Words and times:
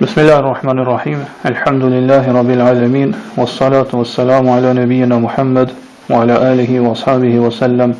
بسم 0.00 0.20
الله 0.20 0.38
الرحمن 0.38 0.78
الرحيم 0.78 1.24
الحمد 1.46 1.84
لله 1.84 2.32
رب 2.32 2.50
العالمين 2.50 3.14
والصلاة 3.36 3.86
والسلام 3.92 4.48
على 4.48 4.72
نبينا 4.74 5.18
محمد 5.18 5.68
وعلى 6.10 6.52
آله 6.52 6.80
وصحبه 6.80 7.34
وسلم 7.38 7.94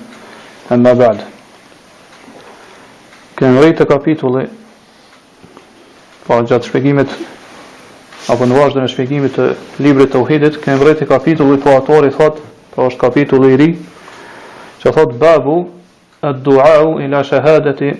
أما 0.72 0.92
بعد 0.92 1.18
كان 3.36 3.56
رأيت 3.58 3.80
ريت 3.80 3.82
كابيتولي 3.88 4.46
فعجات 6.28 6.62
شفقيمة 6.64 7.06
أبو 8.30 8.44
نواجدنا 8.44 8.86
شفقيمة 8.86 9.54
ليبر 9.80 10.00
التوحيدت 10.00 10.56
كان 10.60 10.78
ريت 10.78 11.04
كابيتولي 11.04 11.56
فعطوري 11.58 12.10
ثات 12.10 12.34
فعش 12.76 12.94
كابيتولي 12.96 13.54
ري 13.54 13.76
شفت 14.84 15.08
بابو 15.08 15.66
الدعاء 16.24 16.96
إلى 16.98 17.24
شهادة 17.24 17.94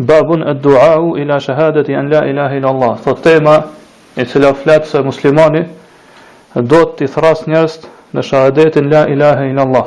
babun 0.00 0.40
e 0.42 0.52
duau 0.54 1.16
ila 1.16 1.38
shahadet 1.38 1.88
i 1.88 1.94
anla 1.94 2.24
ilahi 2.26 2.56
ila 2.58 2.68
Allah. 2.68 2.98
Thot 3.04 3.22
tema 3.22 3.64
e 4.16 4.24
cila 4.24 4.54
fletë 4.54 4.86
se 4.88 5.02
muslimani 5.04 5.64
do 6.54 6.80
të 6.88 6.96
të 6.98 7.08
thras 7.14 7.44
njërës 7.46 7.74
në 8.16 8.24
shahadetin 8.26 8.88
la 8.90 9.04
ilahe 9.12 9.50
ila 9.52 9.62
Allah. 9.66 9.86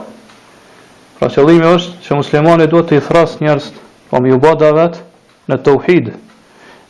Pra 1.17 1.27
qëllimi 1.33 1.73
është 1.73 1.97
që 2.05 2.19
muslimani 2.19 2.67
do 2.71 2.83
të 2.83 2.99
i 2.99 3.05
thras 3.07 3.37
njërës 3.41 3.71
o 3.73 4.13
po 4.13 4.21
më 4.21 4.33
u 4.35 4.39
bada 4.43 4.69
vetë 4.77 5.01
në 5.49 5.57
të 5.65 5.73
uhid 5.79 6.11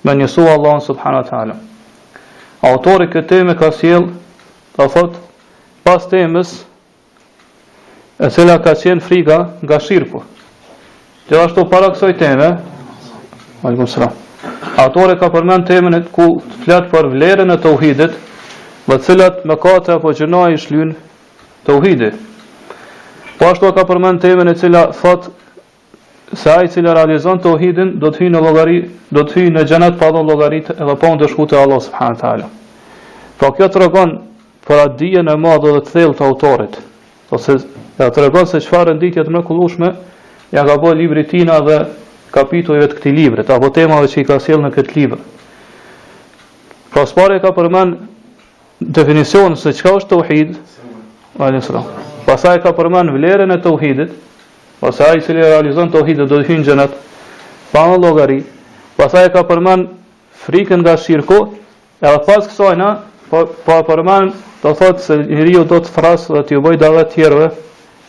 me 0.03 0.15
njësu 0.19 0.43
Allah 0.51 0.81
subhanu 0.83 1.17
wa 1.21 1.23
ta'ala. 1.29 1.55
Autori 2.67 3.07
këtë 3.07 3.27
teme 3.27 3.55
ka 3.59 3.71
s'jel 3.71 4.09
të 4.75 4.89
thot 4.93 5.15
pas 5.87 6.03
temës 6.11 6.51
e 8.23 8.29
cila 8.35 8.59
ka 8.63 8.75
qenë 8.83 9.01
friga 9.01 9.39
nga 9.63 9.79
shirkë. 9.79 10.21
Gjithashtu 11.27 11.63
para 11.71 11.87
kësoj 11.95 12.17
teme, 12.19 12.51
Aleikum 13.63 13.87
salam. 13.87 14.11
Autori 14.83 15.15
ka 15.21 15.29
përmend 15.31 15.63
temën 15.69 15.93
ku 16.11 16.25
fletë 16.65 16.89
për 16.91 17.07
vlerën 17.13 17.51
e 17.51 17.55
të 17.63 17.71
me 18.89 18.97
të 18.97 19.03
cilat 19.05 19.37
mëkate 19.47 19.93
apo 19.93 20.09
gjënoja 20.17 20.55
i 20.55 20.89
të 21.67 21.73
uhidit 21.77 22.15
Po 23.39 23.45
ashtu 23.47 23.69
ka 23.77 23.85
përmend 23.91 24.19
temën 24.23 24.51
e 24.51 24.55
cila 24.59 24.81
thot 24.99 25.29
se 26.33 26.49
ai 26.51 26.65
i 26.65 26.67
cili 26.73 26.91
realizon 26.97 27.39
tauhidin 27.45 27.95
do 28.01 28.11
të 28.11 28.19
hyjë 28.23 28.31
në 28.35 28.41
llogari, 28.43 28.79
do 29.15 29.23
të 29.23 29.33
hyjë 29.37 29.53
në 29.55 29.63
xhenet 29.69 29.97
pa 29.99 30.09
dhënë 30.11 30.27
llogaritë 30.31 30.75
edhe 30.81 30.95
pa 31.03 31.13
ndeshkuar 31.15 31.47
te 31.47 31.55
Allah 31.59 31.81
subhanahu 31.85 32.19
teala. 32.23 32.47
Po 33.39 33.51
kjo 33.55 33.67
tregon 33.77 34.11
për 34.67 34.79
atë 34.83 34.97
dijen 35.03 35.29
e 35.29 35.37
madhe 35.45 35.71
dhe 35.75 35.81
të 35.85 35.93
thellë 35.95 36.15
të 36.19 36.25
autorit, 36.27 36.77
ose 37.35 37.55
ja 37.99 38.09
tregon 38.15 38.47
se 38.49 38.57
çfarë 38.65 38.97
ndikje 38.97 39.23
të 39.23 39.31
mrekullueshme 39.35 39.93
ja 40.55 40.65
ka 40.67 40.79
bërë 40.83 40.99
libri 41.01 41.23
i 41.25 41.29
tij 41.31 41.45
dhe 41.67 41.77
kapitujve 42.33 42.87
të 42.89 42.97
këti 42.97 43.11
libret, 43.13 43.49
apo 43.53 43.69
temave 43.75 44.07
që 44.09 44.23
i 44.23 44.25
ka 44.25 44.39
sjellë 44.41 44.65
në 44.67 44.71
këtë 44.75 44.97
libër. 44.97 45.19
Pra 46.93 47.03
së 47.09 47.17
pare 47.17 47.37
ka 47.41 47.51
përmen 47.57 47.93
definicion 48.97 49.55
se 49.59 49.73
qka 49.77 49.93
është 49.99 50.11
të 50.11 50.21
uhid, 50.23 50.55
pasaj 52.27 52.57
ka 52.65 52.71
përmen 52.77 53.11
vlerën 53.15 53.53
e 53.53 53.57
të 53.63 53.73
uhidit, 53.77 54.11
pasaj 54.81 55.13
që 55.25 55.35
le 55.37 55.47
realizon 55.51 55.91
të 55.93 56.01
uhidit 56.01 56.27
do 56.29 56.39
të 56.41 56.47
hynë 56.49 56.65
gjenet, 56.67 56.95
pa 57.73 57.85
në 57.91 57.99
logari, 58.03 58.39
pasaj 58.97 59.27
ka 59.35 59.43
përmen 59.49 59.87
frikën 60.45 60.81
nga 60.83 60.93
shirko, 60.99 61.39
edhe 62.03 62.21
pas 62.27 62.47
kësojna, 62.49 62.89
pa, 63.29 63.43
po, 63.43 63.43
pa 63.65 63.77
po 63.83 63.91
përmen 63.91 64.31
të 64.63 64.73
thotë 64.79 65.03
se 65.05 65.19
njëriju 65.19 65.65
do 65.69 65.79
të 65.85 65.93
frasë 65.97 66.33
dhe 66.37 66.41
t'ju 66.49 66.61
bëjt 66.65 66.81
dhe 66.97 67.05
tjerëve, 67.13 67.49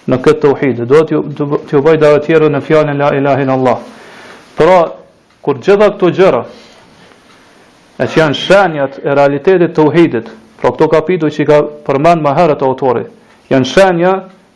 në 0.07 0.19
këtë 0.25 0.41
të 0.45 0.55
uhidë, 0.55 0.87
do 0.93 1.03
të 1.09 1.23
të 1.71 1.83
bëjt 1.87 2.01
dhe 2.05 2.15
tjerë 2.27 2.51
në 2.55 2.61
fjallin 2.67 2.99
la 3.01 3.13
ilahin 3.19 3.51
Allah. 3.57 3.81
Pra, 4.57 4.83
kur 5.45 5.59
gjitha 5.59 5.89
këto 5.95 6.11
gjëra, 6.15 6.45
e 7.99 8.07
që 8.07 8.21
janë 8.21 8.37
shenjat 8.39 9.01
e 9.03 9.15
realitetit 9.17 9.75
të 9.77 9.87
uhidit, 9.91 10.29
pra 10.61 10.71
këto 10.75 10.89
kapitu 10.93 11.31
që 11.35 11.43
i 11.43 11.47
ka 11.49 11.59
përmend 11.87 12.23
më 12.25 12.35
herët 12.39 12.63
autori, 12.67 13.03
janë 13.51 13.69
shenja 13.73 14.13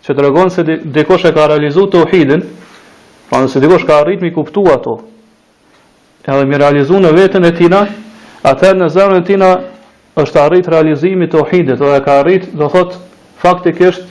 që 0.06 0.14
të 0.14 0.24
regonë 0.26 0.54
se 0.54 0.64
dikosh 0.96 1.26
e 1.28 1.32
ka 1.36 1.48
realizu 1.50 1.86
të 1.90 2.02
uhidin, 2.06 2.44
pra 3.28 3.42
nëse 3.44 3.62
dikosh 3.64 3.86
ka 3.88 3.98
arrit 4.04 4.22
mi 4.24 4.30
kuptu 4.34 4.64
ato, 4.74 4.94
edhe 6.28 6.44
mi 6.46 6.60
realizu 6.60 6.98
në 7.00 7.12
vetën 7.18 7.48
e 7.50 7.54
tina, 7.58 7.82
atër 8.52 8.76
në 8.78 8.88
zemën 8.94 9.18
e 9.22 9.24
tina 9.28 9.50
është 10.22 10.40
arrit 10.44 10.68
realizimi 10.72 11.26
të 11.30 11.42
uhidit, 11.42 11.80
edhe 11.84 12.00
ka 12.06 12.20
arrit, 12.22 12.50
do 12.60 12.68
thot, 12.70 12.94
faktikisht, 13.42 14.04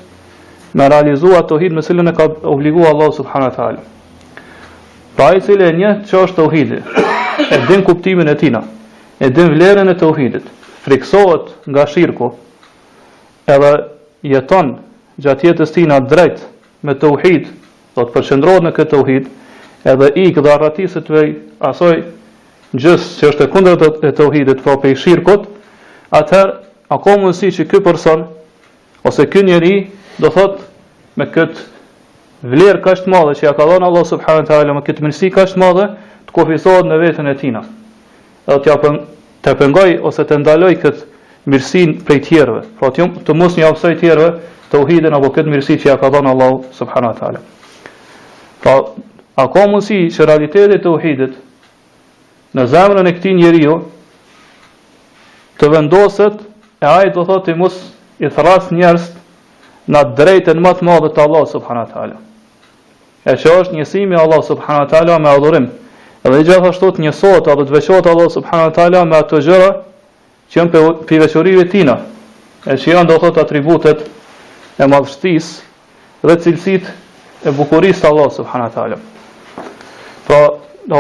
me 0.74 0.88
realizu 0.94 1.34
atë 1.40 1.56
uhid 1.58 1.76
me 1.78 1.82
cilën 1.86 2.12
e 2.12 2.18
ka 2.20 2.28
obligu 2.54 2.84
Allah 2.92 3.12
subhanët 3.22 3.60
halë. 3.64 3.86
Pra 5.18 5.34
i 5.34 5.42
cili 5.42 5.66
e 5.66 5.72
një 5.74 5.92
që 6.06 6.20
është 6.26 6.36
të 6.38 6.44
uhidi, 6.46 6.78
e 7.56 7.58
din 7.66 7.82
kuptimin 7.88 8.28
e 8.30 8.36
tina, 8.38 8.60
e 9.18 9.32
din 9.34 9.50
vlerën 9.50 9.90
e 9.90 9.96
të 9.98 10.06
uhidit, 10.12 10.44
friksohet 10.86 11.48
nga 11.74 11.88
shirku, 11.90 12.28
edhe 13.50 13.72
jeton 14.30 14.70
gjatë 15.18 15.48
jetës 15.50 15.74
tina 15.74 15.98
drejt 16.12 16.44
me 16.86 16.94
të 17.02 17.10
uhid, 17.16 17.48
do 17.98 18.06
të 18.06 18.14
përqendrohet 18.14 18.68
në 18.68 18.72
këtë 18.78 19.00
uhid, 19.02 19.32
edhe 19.94 20.12
i 20.22 20.28
këdha 20.38 20.60
ratisë 20.68 21.02
të 21.08 21.16
vej 21.18 21.34
asoj 21.72 21.96
gjës 22.78 23.10
që 23.18 23.32
është 23.32 23.48
e 23.48 23.52
kundrët 23.56 24.06
e 24.06 24.12
të 24.20 24.28
uhidit, 24.30 24.62
pra 24.62 24.76
po 24.78 24.84
pe 24.86 24.94
shirkut, 24.94 25.48
shirkot, 25.48 26.12
atëherë, 26.20 26.54
a 26.94 27.02
ka 27.06 27.18
mundësi 27.24 27.50
që 27.58 27.66
kë 27.74 27.82
person, 27.90 28.28
ose 29.10 29.26
ky 29.34 29.42
njeri, 29.50 29.74
do 30.22 30.30
thot 30.38 30.62
me 31.18 31.26
këtë 31.34 31.66
vlerë 32.46 32.82
ka 32.84 32.92
është 32.94 33.10
madhe 33.10 33.34
që 33.40 33.48
ja 33.48 33.54
ka 33.58 33.66
dhënë 33.66 33.88
Allah 33.88 34.04
subhanahu 34.06 34.44
wa 34.46 34.48
taala 34.48 34.74
me 34.78 34.82
këtë 34.86 35.02
mirësi 35.06 35.30
ka 35.34 35.42
është 35.48 35.62
madhe 35.62 35.86
të 36.28 36.36
kufizohet 36.36 36.86
në 36.86 36.98
veten 37.02 37.28
e 37.30 37.34
tina. 37.38 37.64
Edhe 38.48 38.60
t'ja 38.66 38.78
të 39.46 39.54
pengoj 39.58 39.90
ose 40.06 40.26
të 40.30 40.38
ndaloj 40.44 40.74
këtë 40.84 41.50
mirësi 41.50 41.82
prej 42.06 42.20
tjerëve. 42.28 42.62
Pra 42.78 42.90
të, 42.94 43.10
të 43.26 43.34
mos 43.34 43.58
një 43.58 43.72
të 43.78 43.94
tjerëve 44.04 44.32
të 44.68 44.82
uhidin, 44.84 45.16
apo 45.16 45.32
këtë 45.34 45.50
mirësi 45.54 45.80
që 45.82 45.90
ja 45.92 45.98
ka 45.98 46.10
dhënë 46.14 46.32
Allah 46.34 46.54
subhanahu 46.74 47.14
wa 47.14 47.20
taala. 47.20 47.42
Pra 48.62 48.76
a 49.38 49.48
ka 49.54 49.66
mundësi 49.70 50.04
që 50.14 50.28
realiteti 50.30 50.78
të 50.84 50.94
uhidit 50.94 51.36
në 52.58 52.68
zemrën 52.72 53.10
e 53.12 53.16
këtij 53.18 53.34
njeriu 53.38 53.80
të 55.58 55.72
vendoset 55.74 56.46
e 56.84 56.86
ai 56.86 57.10
do 57.10 57.26
thotë 57.26 57.58
mos 57.60 57.82
i 58.22 58.30
thras 58.30 58.70
njerëz 58.74 59.10
në 59.88 60.02
drejtën 60.18 60.62
më 60.62 60.72
të 60.80 60.86
madhe 60.90 61.12
të 61.16 61.26
Allah 61.26 61.46
subhanahu 61.50 61.88
wa 61.88 61.94
taala. 61.96 62.22
E 63.28 63.36
që 63.44 63.52
është 63.62 63.76
njësimi 63.76 64.16
Allah 64.16 64.40
subhanahu 64.48 65.10
wa 65.12 65.18
me 65.20 65.28
adhurim. 65.36 65.66
Edhe 66.24 66.38
gjithashtu 66.48 66.94
të 66.96 67.04
njësohet 67.04 67.50
apo 67.52 67.66
të 67.68 67.74
veçohet 67.76 68.06
Allah 68.08 68.30
subhanahu 68.32 68.88
wa 68.96 69.02
me 69.10 69.18
ato 69.18 69.42
gjëra 69.44 69.68
që 70.48 70.62
janë 70.62 70.84
pe 71.12 71.20
veçorive 71.20 71.66
tina. 71.74 71.98
E 72.64 72.78
që 72.80 72.94
janë 72.94 73.10
do 73.10 73.18
të 73.18 73.28
thotë 73.28 73.44
atributet 73.44 74.06
e 74.80 74.88
madhështis, 74.88 75.50
dhe 76.24 76.38
cilësitë 76.46 76.96
e 77.50 77.56
bukurisë 77.60 78.02
të 78.06 78.12
Allah 78.14 78.32
subhanahu 78.38 78.72
wa 78.80 78.96
Po 80.28 80.38
pra, 80.38 80.42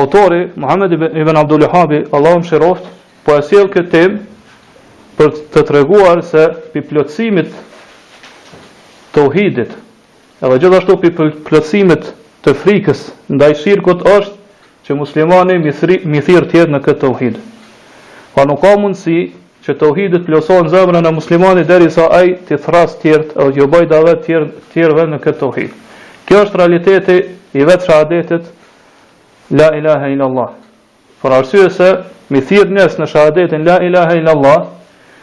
autori 0.01 0.41
Muhammed 0.55 0.91
ibn 0.97 1.35
Abdul 1.37 1.63
Wahhab, 1.67 1.95
Allahum 2.13 2.43
shiroft, 2.43 2.83
po 3.23 3.39
e 3.39 3.41
sjell 3.41 3.71
këtë 3.71 3.89
temë 3.95 4.21
për 5.17 5.31
të 5.55 5.63
treguar 5.71 6.23
se 6.33 6.47
pi 6.73 6.83
plotësimit 6.91 7.51
të 9.15 9.29
uhidit, 9.29 9.73
Edhe 10.37 10.59
gjithashtu 10.61 10.99
për 11.01 11.29
plësimit 11.47 12.11
të 12.45 12.51
frikës 12.59 12.99
ndaj 13.33 13.55
shirkut 13.57 14.03
është 14.05 14.35
që 14.85 14.97
muslimani 14.99 15.55
mi 15.57 16.19
thirë 16.27 16.49
tjetë 16.51 16.73
në 16.75 16.79
këtë 16.85 16.99
tauhid. 17.03 17.39
uhid. 17.41 17.41
Po 18.35 18.41
pa 18.41 18.45
nuk 18.45 18.61
ka 18.61 18.75
mundësi 18.77 19.15
që 19.65 19.73
të 19.79 19.89
uhidit 19.91 20.27
zemrën 20.73 21.07
e 21.07 21.11
muslimani 21.11 21.63
dheri 21.65 21.89
sa 21.91 22.05
ajë 22.19 22.35
të 22.49 22.57
thrasë 22.65 22.99
tjertë 23.01 23.41
edhe 23.41 23.55
gjë 23.57 23.67
bajt 23.73 23.89
dhe 23.91 24.15
tjertëve 24.27 25.03
në 25.09 25.17
këtë 25.25 25.39
të 25.55 25.65
Kjo 26.27 26.43
është 26.45 26.57
realiteti 26.59 27.15
i 27.57 27.65
vetë 27.69 27.85
shahadetit 27.85 28.41
La 29.49 29.71
ilaha 29.79 30.07
illallah. 30.11 30.49
Por 31.21 31.31
arsye 31.33 31.69
se 31.69 31.89
mi 32.29 32.41
thirë 32.41 32.69
nes 32.69 32.97
në 32.99 33.05
shahadetin 33.07 33.65
La 33.65 33.77
ilaha 33.87 34.13
illallah 34.19 34.67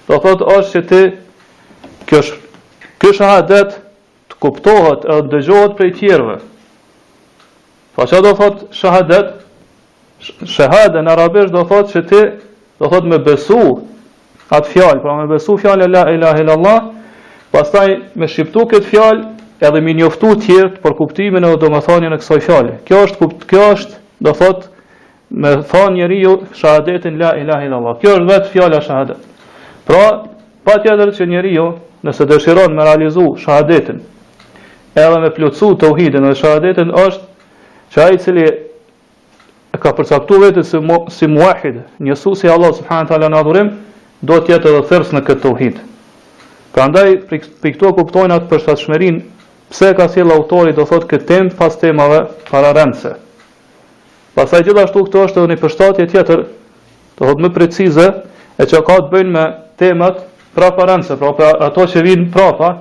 do 0.08 0.18
thotë 0.24 0.44
është 0.58 0.72
që 0.72 0.82
ti 0.90 1.02
kjo 3.00 3.12
shahadet, 3.12 3.83
kuptohet 4.44 5.04
edhe 5.08 5.28
dëgjohet 5.32 5.72
prej 5.78 5.92
tjerëve. 5.98 6.36
Fa 7.96 8.06
që 8.10 8.20
do 8.26 8.32
thot 8.38 8.64
shahadet, 8.74 9.30
shahadet 10.56 11.04
në 11.06 11.12
arabisht 11.14 11.54
do 11.54 11.62
thot 11.70 11.92
që 11.94 12.02
ti 12.10 12.22
do 12.82 12.90
thot 12.90 13.08
me 13.12 13.20
besu 13.28 13.60
atë 14.52 14.70
fjallë, 14.74 15.00
pra 15.04 15.16
me 15.20 15.28
besu 15.30 15.56
fjallë 15.62 15.88
la 15.94 16.02
ilahe 16.12 16.44
illallah, 16.44 16.80
pastaj 17.54 17.54
pas 17.54 17.72
taj 17.72 18.20
me 18.20 18.28
shqiptu 18.32 18.64
këtë 18.74 18.90
fjallë 18.90 19.26
edhe 19.64 19.80
me 19.80 19.94
njoftu 19.96 20.34
tjertë 20.44 20.82
për 20.84 20.96
kuptimin 20.98 21.46
e 21.48 21.54
do 21.62 21.70
me 21.72 21.80
thonjë 21.86 22.12
në 22.12 22.18
kësoj 22.20 22.40
fjallë. 22.48 22.74
Kjo 22.88 23.02
është, 23.08 23.18
kupt, 23.22 23.46
kjo 23.50 23.66
është 23.78 24.00
do 24.26 24.34
thot 24.42 24.66
me 25.44 25.54
thonjë 25.70 25.96
njeri 26.00 26.18
ju 26.26 26.34
shahadetin 26.60 27.16
la 27.22 27.32
ilahe 27.40 27.70
la 27.72 27.78
Allah. 27.80 27.96
Kjo 28.02 28.18
është 28.18 28.30
vetë 28.34 28.52
fjallë 28.52 28.76
a 28.76 28.84
shahadet. 28.84 29.28
Pra, 29.88 30.02
pa 30.66 30.80
tjetër 30.84 31.14
që 31.16 31.28
njeri 31.32 31.54
ju 31.56 31.70
nëse 32.04 32.26
dëshiron 32.28 32.74
me 32.76 32.84
realizu 32.84 33.30
shahadetin, 33.44 34.02
edhe 34.94 35.18
me 35.20 35.30
plotsu 35.34 35.72
të 35.80 35.88
uhidin 35.94 36.26
dhe 36.28 36.34
shahadetin 36.38 36.90
është 37.04 37.48
që 37.94 38.02
ai 38.04 38.18
cili 38.22 38.44
ka 39.82 39.90
përcaktu 39.98 40.38
vete 40.38 40.62
si, 40.64 40.78
mu, 40.78 40.98
si 41.10 41.26
muahid, 41.28 41.80
njësu 42.06 42.34
si 42.38 42.48
Allah 42.50 42.70
subhanët 42.78 43.10
ala 43.16 43.28
në 43.32 43.40
adhurim, 43.40 43.70
do 44.22 44.38
tjetë 44.46 44.70
edhe 44.70 44.82
thërës 44.90 45.10
në 45.16 45.22
këtë 45.28 45.50
uhid. 45.50 45.80
Pra 46.74 46.86
ndaj, 46.90 47.08
për 47.28 47.72
këto 47.74 47.90
kuptojnë 47.98 48.38
atë 48.38 48.50
për 48.50 49.20
pse 49.74 49.88
ka 49.98 50.04
si 50.12 50.20
autori 50.22 50.72
do 50.76 50.84
thotë 50.86 51.08
këtë 51.10 51.26
temë 51.28 51.50
pas 51.58 51.74
temave 51.80 52.20
para 52.50 52.70
rendëse. 52.76 53.14
Pasaj 54.36 54.62
gjithashtu 54.66 55.02
këto 55.08 55.24
është 55.26 55.40
edhe 55.42 55.52
një 55.54 55.60
përshtatje 55.64 56.06
tjetër, 56.12 56.44
do 57.18 57.26
thotë 57.28 57.44
më 57.46 57.50
precize, 57.54 58.06
e 58.60 58.66
që 58.70 58.82
ka 58.86 58.96
të 59.02 59.10
bëjnë 59.14 59.32
me 59.34 59.44
temat 59.80 60.22
pra 60.54 60.70
para 60.76 60.94
rendëse, 60.94 61.18
pra, 61.18 61.32
pra 61.38 61.50
ato 61.68 61.88
që 61.90 62.04
vinë 62.06 62.28
prapa, 62.34 62.72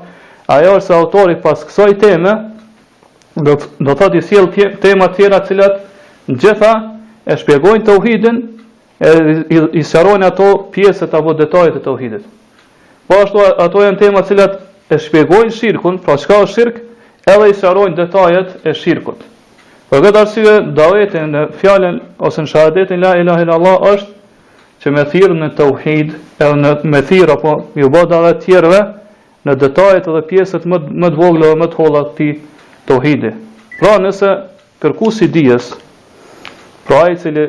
ajo 0.47 0.75
është 0.79 0.95
autori 0.95 1.35
pas 1.41 1.61
kësoj 1.63 1.93
teme, 2.01 2.33
do, 3.35 3.55
do 3.79 3.95
thot 3.97 4.13
i 4.15 4.21
siel 4.21 4.49
tema 4.81 5.07
tjera 5.15 5.39
cilat 5.47 5.79
në 6.29 6.35
gjitha 6.41 6.73
e 7.25 7.37
shpjegojnë 7.41 7.85
të 7.87 7.95
uhidin, 7.99 8.41
e 9.01 9.11
i, 9.79 9.83
sharojnë 9.83 10.27
ato 10.29 10.49
pjeset 10.71 11.13
apo 11.17 11.33
detajet 11.33 11.79
e 11.79 11.81
të 11.83 11.91
uhidit. 11.93 12.25
Po 13.07 13.17
ashtu 13.23 13.41
ato 13.59 13.81
janë 13.83 13.99
tema 13.99 14.21
cilat 14.23 14.59
e 14.93 14.99
shpjegojnë 14.99 15.51
shirkun, 15.57 15.97
pra 16.05 16.17
çka 16.19 16.37
është 16.45 16.53
shirk, 16.59 16.77
edhe 17.33 17.49
i 17.49 17.55
sharojnë 17.57 17.97
detajet 17.97 18.67
e 18.69 18.73
shirkut. 18.77 19.23
Për 19.89 20.01
këtë 20.03 20.19
arsye, 20.25 20.57
davetin 20.77 21.31
në 21.33 21.43
fjallin 21.59 21.99
ose 22.19 22.43
në 22.45 22.49
shahadetin 22.53 23.01
la 23.01 23.15
ilaha 23.21 23.43
illallah 23.45 23.75
Allah 23.79 23.95
është 23.95 24.83
që 24.83 24.91
me 24.91 25.03
thirë 25.11 25.35
në 25.39 25.49
të 25.57 25.67
uhid, 25.73 26.13
edhe 26.41 26.55
në 26.61 26.71
me 26.91 27.01
thirë 27.07 27.35
apo 27.37 27.57
ju 27.77 27.89
bo 27.93 28.01
të 28.09 28.21
tjerëve, 28.45 28.79
në 29.47 29.57
detajet 29.59 30.05
edhe 30.07 30.21
pjesët 30.29 30.65
më 30.71 30.77
më 31.03 31.09
të 31.15 31.19
vogla 31.19 31.49
dhe 31.51 31.57
më 31.61 31.67
të 31.71 31.79
holla 31.79 32.01
të 32.17 32.27
tohide. 32.87 33.31
Pra 33.79 33.97
nëse 33.99 34.29
kërkuesi 34.83 35.27
dijes, 35.31 35.71
pra 36.87 37.01
ai 37.07 37.17
i 37.17 37.19
cili 37.19 37.43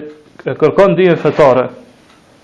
e 0.44 0.54
kërkon 0.60 0.96
dijen 0.98 1.18
fetare, 1.22 1.68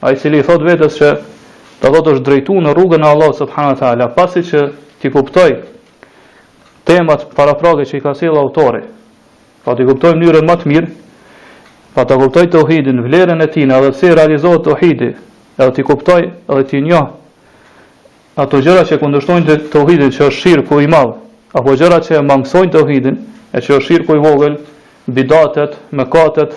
ai 0.05 0.15
i 0.15 0.21
cili 0.23 0.41
i 0.43 0.47
thot 0.47 0.63
vetes 0.67 0.99
se 1.01 1.11
do 1.17 1.83
të 1.87 1.95
thotë 1.97 2.15
është 2.15 2.27
drejtuar 2.29 2.65
në 2.67 2.75
rrugën 2.77 3.05
e 3.05 3.09
Allahut 3.11 3.37
subhanahu 3.43 3.75
wa 3.75 3.81
taala, 3.83 4.09
pasi 4.17 4.43
që 4.51 4.61
ti 5.03 5.11
kuptoj 5.15 5.51
temat 6.87 7.27
paraprake 7.37 7.87
që 7.91 7.99
i 7.99 8.03
ka 8.05 8.15
sjell 8.19 8.39
autori, 8.41 8.85
pa 9.65 9.75
ti 9.75 9.87
kuptoj 9.89 10.15
mënyrën 10.19 10.47
më 10.51 10.57
të 10.61 10.71
mirë, 10.73 10.91
pa 11.95 12.05
ta 12.07 12.19
kuptoj 12.21 12.47
tohidin, 12.53 13.03
vlerën 13.07 13.43
e 13.45 13.49
tij, 13.55 13.67
edhe 13.79 13.93
si 13.97 14.13
realizohet 14.15 14.63
tohidi, 14.69 15.11
edhe 15.59 15.73
ti 15.79 15.83
kuptoj, 15.83 16.23
edhe 16.51 16.65
ti 16.71 16.81
njoh 16.85 17.17
ato 18.39 18.61
gjëra 18.63 18.85
që 18.87 18.99
kundërshtojnë 19.01 19.47
të 19.49 19.57
tohidin 19.73 20.13
që 20.15 20.23
është 20.29 20.41
shirë 20.41 20.81
i 20.85 20.89
madhë, 20.93 21.15
apo 21.59 21.75
gjëra 21.75 21.97
që 22.07 22.21
mangësojnë 22.23 22.73
të 22.73 23.17
e 23.53 23.61
që 23.65 23.75
është 23.77 23.87
shirë 23.87 24.15
i 24.19 24.23
vogël, 24.23 24.55
bidatet, 25.15 25.73
mëkatet, 25.91 26.53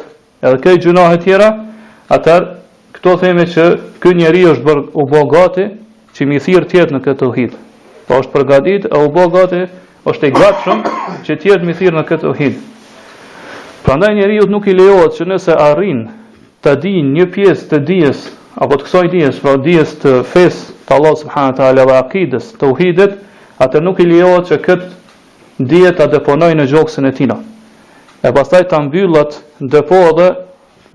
edhe 0.45 0.57
këj 0.61 1.13
e 1.13 1.17
tjera, 1.23 1.47
atër 2.13 2.45
këto 2.93 3.15
theme 3.17 3.45
që 3.49 3.63
ky 4.01 4.13
njeri 4.13 4.43
është 4.51 4.63
bërë 4.67 4.83
u 5.01 5.05
bo 5.09 5.23
gati, 5.31 5.65
që 6.13 6.25
mi 6.29 6.37
thirë 6.39 6.67
tjetë 6.69 6.93
në 6.93 6.99
këtë 7.05 7.25
të 7.25 7.49
Po 8.07 8.15
është 8.19 8.31
përgatit, 8.33 8.85
e 8.85 8.97
u 8.99 9.07
bo 9.15 9.29
gati, 9.31 9.61
është 10.09 10.27
i 10.27 10.31
gatshëm 10.35 10.61
shumë 10.63 10.83
që 11.23 11.37
tjetë 11.39 11.63
mi 11.63 11.73
thirr 11.79 11.93
në 11.95 12.01
këtë 12.09 12.27
të 12.27 12.33
Prandaj 12.33 12.59
Pra 13.83 13.95
ndaj 13.97 14.13
njeri 14.15 14.37
nuk 14.51 14.67
i 14.67 14.73
lejohet 14.75 15.15
që 15.17 15.25
nëse 15.29 15.55
arrin 15.69 16.01
të 16.63 16.73
din 16.83 17.13
një 17.15 17.29
pjesë 17.35 17.67
të 17.69 17.79
dijes, 17.87 18.25
apo 18.59 18.75
të 18.75 18.83
kësoj 18.85 19.07
dijes, 19.13 19.39
pra 19.39 19.55
dijes 19.57 19.95
të 20.03 20.17
fesë, 20.33 20.72
të 20.93 20.99
Allah 20.99 21.15
subhanët 21.17 21.59
e 21.59 21.63
ala 21.65 21.83
dhe 21.89 21.93
akides 21.97 22.51
të 22.59 22.69
uhidit, 22.69 23.13
atër 23.65 23.81
nuk 23.83 23.99
i 23.99 24.05
lijoa 24.05 24.43
që 24.45 24.57
këtë 24.65 24.89
dje 25.69 25.91
të 25.97 26.07
deponoj 26.13 26.51
në 26.55 26.65
gjokësën 26.69 27.07
e 27.07 27.11
tina. 27.17 27.37
E 28.27 28.31
pastaj 28.35 28.61
të 28.69 28.81
mbyllat 28.85 29.39
depo 29.73 30.03
dhe 30.17 30.27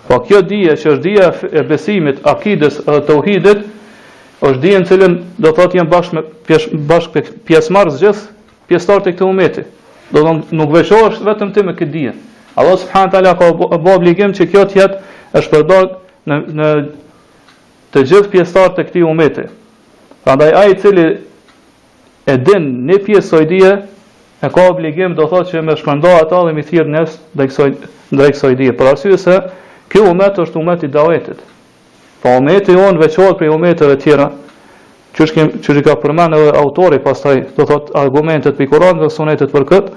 Fa 0.07 0.17
po 0.17 0.23
kjo 0.27 0.41
dje 0.49 0.73
që 0.81 0.91
është 0.95 1.03
dje 1.05 1.29
e 1.61 1.65
besimit, 1.69 2.25
akides 2.33 2.81
dhe 2.89 2.99
të 3.07 3.19
uhidit, 3.21 3.65
është 4.43 4.59
dijen 4.59 4.83
në 4.83 4.87
cilën 4.89 5.13
do 5.41 5.51
thot 5.55 5.75
janë 5.77 5.89
bashkë 5.91 6.15
me 6.17 6.23
pjesh, 6.47 6.65
bashkë 6.89 7.21
pjesëmarrës 7.47 7.99
gjithë 8.01 8.23
pjesëtarët 8.67 9.07
e 9.07 9.13
këtij 9.15 9.27
umeti. 9.29 9.61
Do 10.11 10.23
thonë 10.25 10.57
nuk 10.59 10.73
veçohesh 10.75 11.21
vetëm 11.23 11.53
ti 11.55 11.63
me 11.63 11.75
këtë 11.77 11.91
dije. 11.93 12.11
Allah 12.59 12.75
subhanahu 12.81 13.13
taala 13.13 13.33
ka 13.39 13.47
bë 13.79 13.93
obligim 13.95 14.33
që 14.35 14.47
kjo 14.51 14.65
të 14.71 14.79
jetë 14.81 14.99
është 15.39 15.51
përdor 15.53 15.87
në 16.29 16.41
në 16.59 16.67
të 17.95 18.03
gjithë 18.09 18.31
pjesëtarët 18.33 18.83
e 18.83 18.85
këtij 18.89 19.05
umeti. 19.07 19.45
Prandaj 20.27 20.51
ai 20.59 20.73
i 20.73 20.77
cili 20.83 21.07
e 22.27 22.35
din 22.49 22.67
një 22.91 22.99
pjesë 23.07 23.39
së 23.39 23.43
dije 23.53 23.71
e 24.43 24.47
ka 24.51 24.67
obligim 24.73 25.15
do 25.15 25.29
thotë 25.31 25.53
që 25.53 25.63
me 25.67 25.77
shkëndo 25.79 26.11
ato 26.19 26.43
dhe 26.49 26.51
mi 26.57 26.67
thirrnes 26.67 27.15
drejt 27.35 27.55
kësaj 27.55 27.71
drejt 28.19 28.35
kësaj 28.35 28.59
dije. 28.59 28.77
Por 28.77 28.91
arsye 28.91 29.17
se 29.27 29.39
umet 30.03 30.37
është 30.41 30.57
umeti 30.59 30.89
i 30.89 30.89
davetit. 30.99 31.39
Pa 32.23 32.29
po, 32.29 32.37
umeti 32.37 32.71
on 32.75 32.97
veçohet 32.99 33.35
prej 33.37 33.49
umeteve 33.51 33.97
tjera. 33.99 34.29
që 35.13 35.25
kem 35.33 35.49
që 35.61 35.73
i 35.77 35.81
ka 35.85 35.93
përmendë 36.01 36.37
edhe 36.41 36.53
autori 36.57 36.97
pastaj 37.03 37.41
do 37.53 37.67
thot 37.69 37.91
argumentet 38.01 38.55
pe 38.57 38.65
Kur'an 38.65 38.97
dhe 38.97 39.11
Sunetet 39.13 39.51
për 39.53 39.67
këtë, 39.69 39.91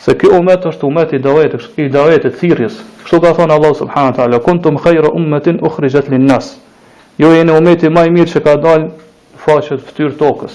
se 0.00 0.14
ky 0.16 0.30
umet 0.38 0.64
është 0.70 0.86
umet 0.88 1.10
i 1.12 1.18
dallet, 1.20 1.52
është 1.58 1.82
i 1.84 1.90
dallet 1.92 2.24
e 2.24 2.30
thirrjes. 2.32 2.78
Kështu 3.04 3.20
ka 3.20 3.34
thonë 3.36 3.52
Allah 3.52 3.74
subhanahu 3.76 4.12
wa 4.14 4.16
taala, 4.16 4.40
kuntum 4.40 4.78
khayra 4.80 5.10
ummatin 5.12 5.60
ukhrijat 5.68 6.08
lin 6.08 6.24
nas. 6.24 6.54
Ju 7.18 7.26
jo, 7.26 7.34
jeni 7.36 7.52
umeti 7.52 7.90
më 7.92 8.06
i 8.08 8.14
mirë 8.16 8.32
që 8.32 8.42
ka 8.46 8.54
dalë 8.64 8.86
në 8.86 9.38
faqet 9.44 9.76
e 9.76 9.80
fytyr 9.90 10.16
tokës. 10.22 10.54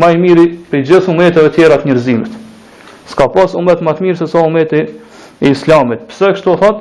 Më 0.00 0.12
i 0.14 0.18
miri 0.24 0.46
prej 0.70 0.84
gjithë 0.92 1.12
umeteve 1.12 1.52
të 1.52 1.54
tjera 1.58 1.76
të 1.82 1.90
njerëzimit. 1.90 2.32
S'ka 3.12 3.28
pas 3.36 3.52
umet 3.54 3.84
më 3.84 3.92
të 3.98 4.06
mirë 4.08 4.18
se 4.22 4.30
sa 4.32 4.46
umeti 4.48 4.80
i 5.44 5.52
Islamit. 5.52 6.08
Pse 6.08 6.32
kështu 6.38 6.56
thot? 6.62 6.80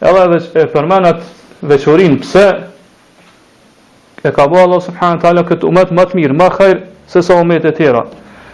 Edhe 0.00 0.24
edhe 0.24 0.40
e 0.56 0.72
përmenat 0.72 1.20
veçorin 1.62 2.16
pse 2.24 2.48
e 4.24 4.30
ka 4.30 4.46
bëu 4.46 4.58
Allah 4.62 4.80
subhanahu 4.80 5.16
wa 5.18 5.22
taala 5.22 5.42
këtë 5.46 5.66
umat 5.66 5.90
më 5.92 6.04
të 6.10 6.16
mirë, 6.18 6.34
më 6.38 6.48
xhir 6.56 6.80
se 7.12 7.22
sa 7.22 7.40
umat 7.42 7.64
e 7.66 7.72
tjera. 7.74 8.02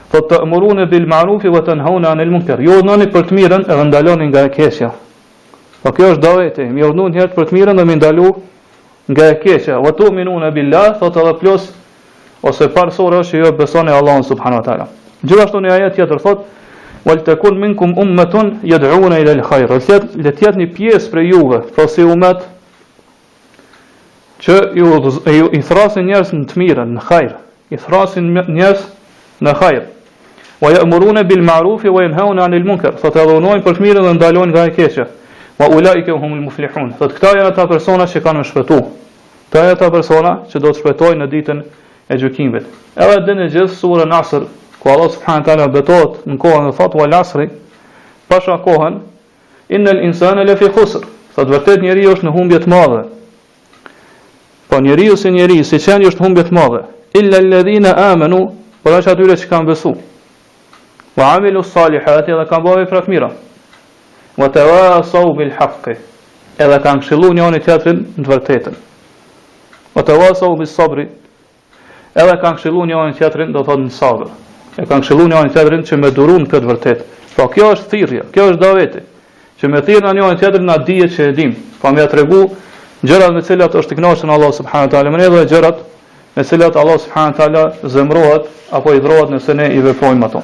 Po 0.08 0.22
të 0.24 0.38
mëruni 0.48 0.86
bil 0.88 1.06
ma'ruf 1.06 1.44
wa 1.44 1.60
tanhawna 1.62 2.08
'anil 2.12 2.30
munkar. 2.30 2.60
Ju 2.60 2.80
ndonë 2.82 3.10
për 3.12 3.26
të 3.28 3.34
mirën 3.36 3.64
e 3.68 3.84
ndaloni 3.84 4.28
nga 4.30 4.44
e 4.48 4.52
keqja. 4.56 4.90
Po 5.82 5.92
kjo 5.92 6.08
është 6.14 6.22
dorë 6.24 6.68
mi 6.72 6.80
më 6.80 6.86
urdhnu 6.88 7.08
një 7.12 7.20
herë 7.20 7.34
për 7.36 7.44
të 7.48 7.52
mirën 7.58 7.76
dhe 7.78 7.84
më 7.84 7.94
ndalu 8.00 8.28
nga 9.12 9.26
e 9.32 9.34
keqja. 9.44 9.78
Wa 9.84 9.90
tu'minuna 9.92 10.50
billah, 10.50 10.96
thot 10.98 11.16
edhe 11.16 11.34
plus 11.34 11.72
ose 12.42 12.64
parë 12.68 12.90
sura 12.92 13.18
është 13.20 13.44
jo 13.44 13.52
besoni 13.52 13.90
Allah 13.92 14.22
subhanahu 14.24 14.60
wa 14.64 14.64
taala. 14.64 14.86
Gjithashtu 15.24 15.60
në 15.60 15.72
ajet 15.72 15.94
tjetër 15.94 16.20
thot 16.28 16.40
Wal 17.06 17.20
të 17.24 17.36
kun 17.40 17.60
minkum 17.60 17.92
umetun 17.96 18.58
Jedruun 18.62 19.12
e 19.12 19.20
ilal 19.22 19.40
khajrë 19.40 19.78
Letjet 20.24 20.56
një 20.58 20.66
piesë 20.76 21.10
për 21.12 21.20
juve 21.30 21.58
Fësi 21.74 22.02
po 22.04 22.12
umet 22.14 22.42
që 24.42 24.58
i, 24.74 24.80
i, 24.80 25.38
i 25.58 25.62
thrasin 25.66 26.06
njerës 26.06 26.30
në 26.36 26.44
të 26.46 26.60
mirë, 26.62 26.84
në 26.94 27.04
kajrë, 27.08 27.38
i 27.74 27.78
thrasin 27.82 28.28
njerës 28.34 28.84
në 29.42 29.54
kajrë. 29.60 29.86
Wa 30.62 30.70
ya'muruna 30.74 31.24
bil 31.26 31.42
ma'ruf 31.46 31.84
wa 31.88 32.02
yanhauna 32.02 32.44
'anil 32.46 32.64
munkar. 32.66 32.96
Fat 32.98 33.16
adhunoin 33.22 33.62
për 33.62 33.80
mirën 33.82 34.02
dhe 34.08 34.14
ndalojnë 34.18 34.52
nga 34.54 34.64
e 34.66 34.72
keqja. 34.78 35.04
Wa 35.58 35.68
ulaika 35.74 36.12
humul 36.18 36.40
muflihun. 36.42 36.92
Fat 36.98 37.14
këta 37.14 37.32
janë 37.38 37.52
ata 37.52 37.66
persona 37.70 38.06
që 38.10 38.22
kanë 38.24 38.44
shpëtu. 38.50 38.78
Këta 39.50 39.62
janë 39.62 39.76
ata 39.76 39.90
persona 39.90 40.32
që 40.50 40.58
do 40.62 40.72
të 40.72 40.80
shpëtojnë 40.80 41.22
në 41.22 41.28
ditën 41.34 41.62
e 42.10 42.18
gjykimit. 42.18 42.66
Edhe 42.98 43.20
dinë 43.28 43.46
gjithë 43.54 43.74
sura 43.78 44.06
Nasr, 44.10 44.46
ku 44.80 44.90
Allah 44.90 45.10
subhanahu 45.14 45.46
taala 45.46 45.68
betohet 45.70 46.26
në 46.26 46.38
kohën 46.42 46.66
e 46.70 46.72
fat 46.78 46.94
wal 46.94 47.14
asri, 47.20 47.48
pasha 48.28 48.58
kohën 48.66 48.98
innal 49.68 50.02
insana 50.10 50.42
lafi 50.46 50.70
khusr. 50.74 51.06
Fat 51.38 51.54
vërtet 51.54 51.82
njeriu 51.86 52.16
është 52.18 52.26
në 52.26 52.34
humbje 52.38 52.60
të 52.66 52.74
madhe. 52.74 53.02
Po 54.68 54.80
njeri 54.80 55.06
ju 55.06 55.16
si 55.16 55.30
njeri, 55.32 55.64
si 55.64 55.80
qenjë 55.80 56.10
është 56.12 56.24
humbjet 56.26 56.50
të 56.50 56.54
madhe. 56.58 56.80
Illa 57.16 57.38
lëdhina 57.40 57.94
amenu, 58.12 58.38
për 58.84 58.98
është 58.98 59.14
atyre 59.14 59.36
që 59.42 59.46
kanë 59.48 59.68
besu. 59.70 59.94
Va 61.16 61.30
amilu 61.38 61.62
salihati 61.64 62.34
dhe 62.36 62.44
kanë 62.50 62.64
bëve 62.66 62.84
prak 62.90 63.08
mira. 63.08 63.30
Va 64.36 64.48
të 64.52 64.66
va 64.68 65.22
bil 65.38 65.54
haqqe, 65.60 65.94
edhe 66.60 66.78
kanë 66.84 67.04
shilu 67.06 67.32
një 67.36 67.46
një 67.56 67.62
tjetërin 67.64 68.04
në 68.18 68.24
të 68.26 68.32
vërtetën. 68.34 68.76
Va 69.96 70.04
të 70.04 70.18
va 70.20 70.52
bil 70.60 70.68
sabri, 70.76 71.08
edhe 72.14 72.36
kanë 72.44 72.60
shilu 72.60 72.84
një 72.86 73.00
një 73.08 73.16
tjetërin 73.22 73.56
do 73.56 73.64
të 73.64 73.70
thotë 73.70 73.84
në 73.88 73.92
sabër. 74.00 74.28
E 74.78 74.86
kanë 74.86 75.04
shilu 75.08 75.28
një 75.32 75.40
një 75.48 75.52
tjetërin 75.56 75.84
që 75.88 75.96
me 75.96 76.12
duru 76.18 76.36
në 76.38 76.46
këtë 76.52 76.68
vërtetë. 76.74 77.08
Po 77.36 77.48
kjo 77.54 77.72
është 77.72 77.88
thirja, 77.94 78.22
kjo 78.34 78.50
është 78.52 78.62
daveti. 78.66 79.00
Që 79.58 79.68
me 79.72 79.80
thirë 79.86 80.06
në 80.06 80.12
një 80.20 80.28
një 80.30 80.38
tjetërin 80.44 80.68
në 80.70 80.76
dhije 80.86 81.08
që 81.16 81.28
edhim. 81.32 81.52
Po 81.80 82.56
gjërat 83.02 83.34
me 83.34 83.42
cilat 83.46 83.74
është 83.78 83.92
të 83.94 83.98
kënaqur 84.00 84.32
Allah 84.34 84.52
subhanahu 84.54 84.90
taala, 84.90 85.10
më 85.12 85.22
dhe 85.22 85.44
gjërat 85.52 85.76
me 86.36 86.44
cilat 86.44 86.76
Allah 86.76 86.98
subhanahu 86.98 87.36
taala 87.38 87.92
zemrohet 87.94 88.44
apo 88.74 88.94
i 88.94 89.00
dhrohet 89.02 89.30
nëse 89.34 89.54
ne 89.54 89.66
i 89.76 89.80
veprojmë 89.82 90.24
ato. 90.26 90.40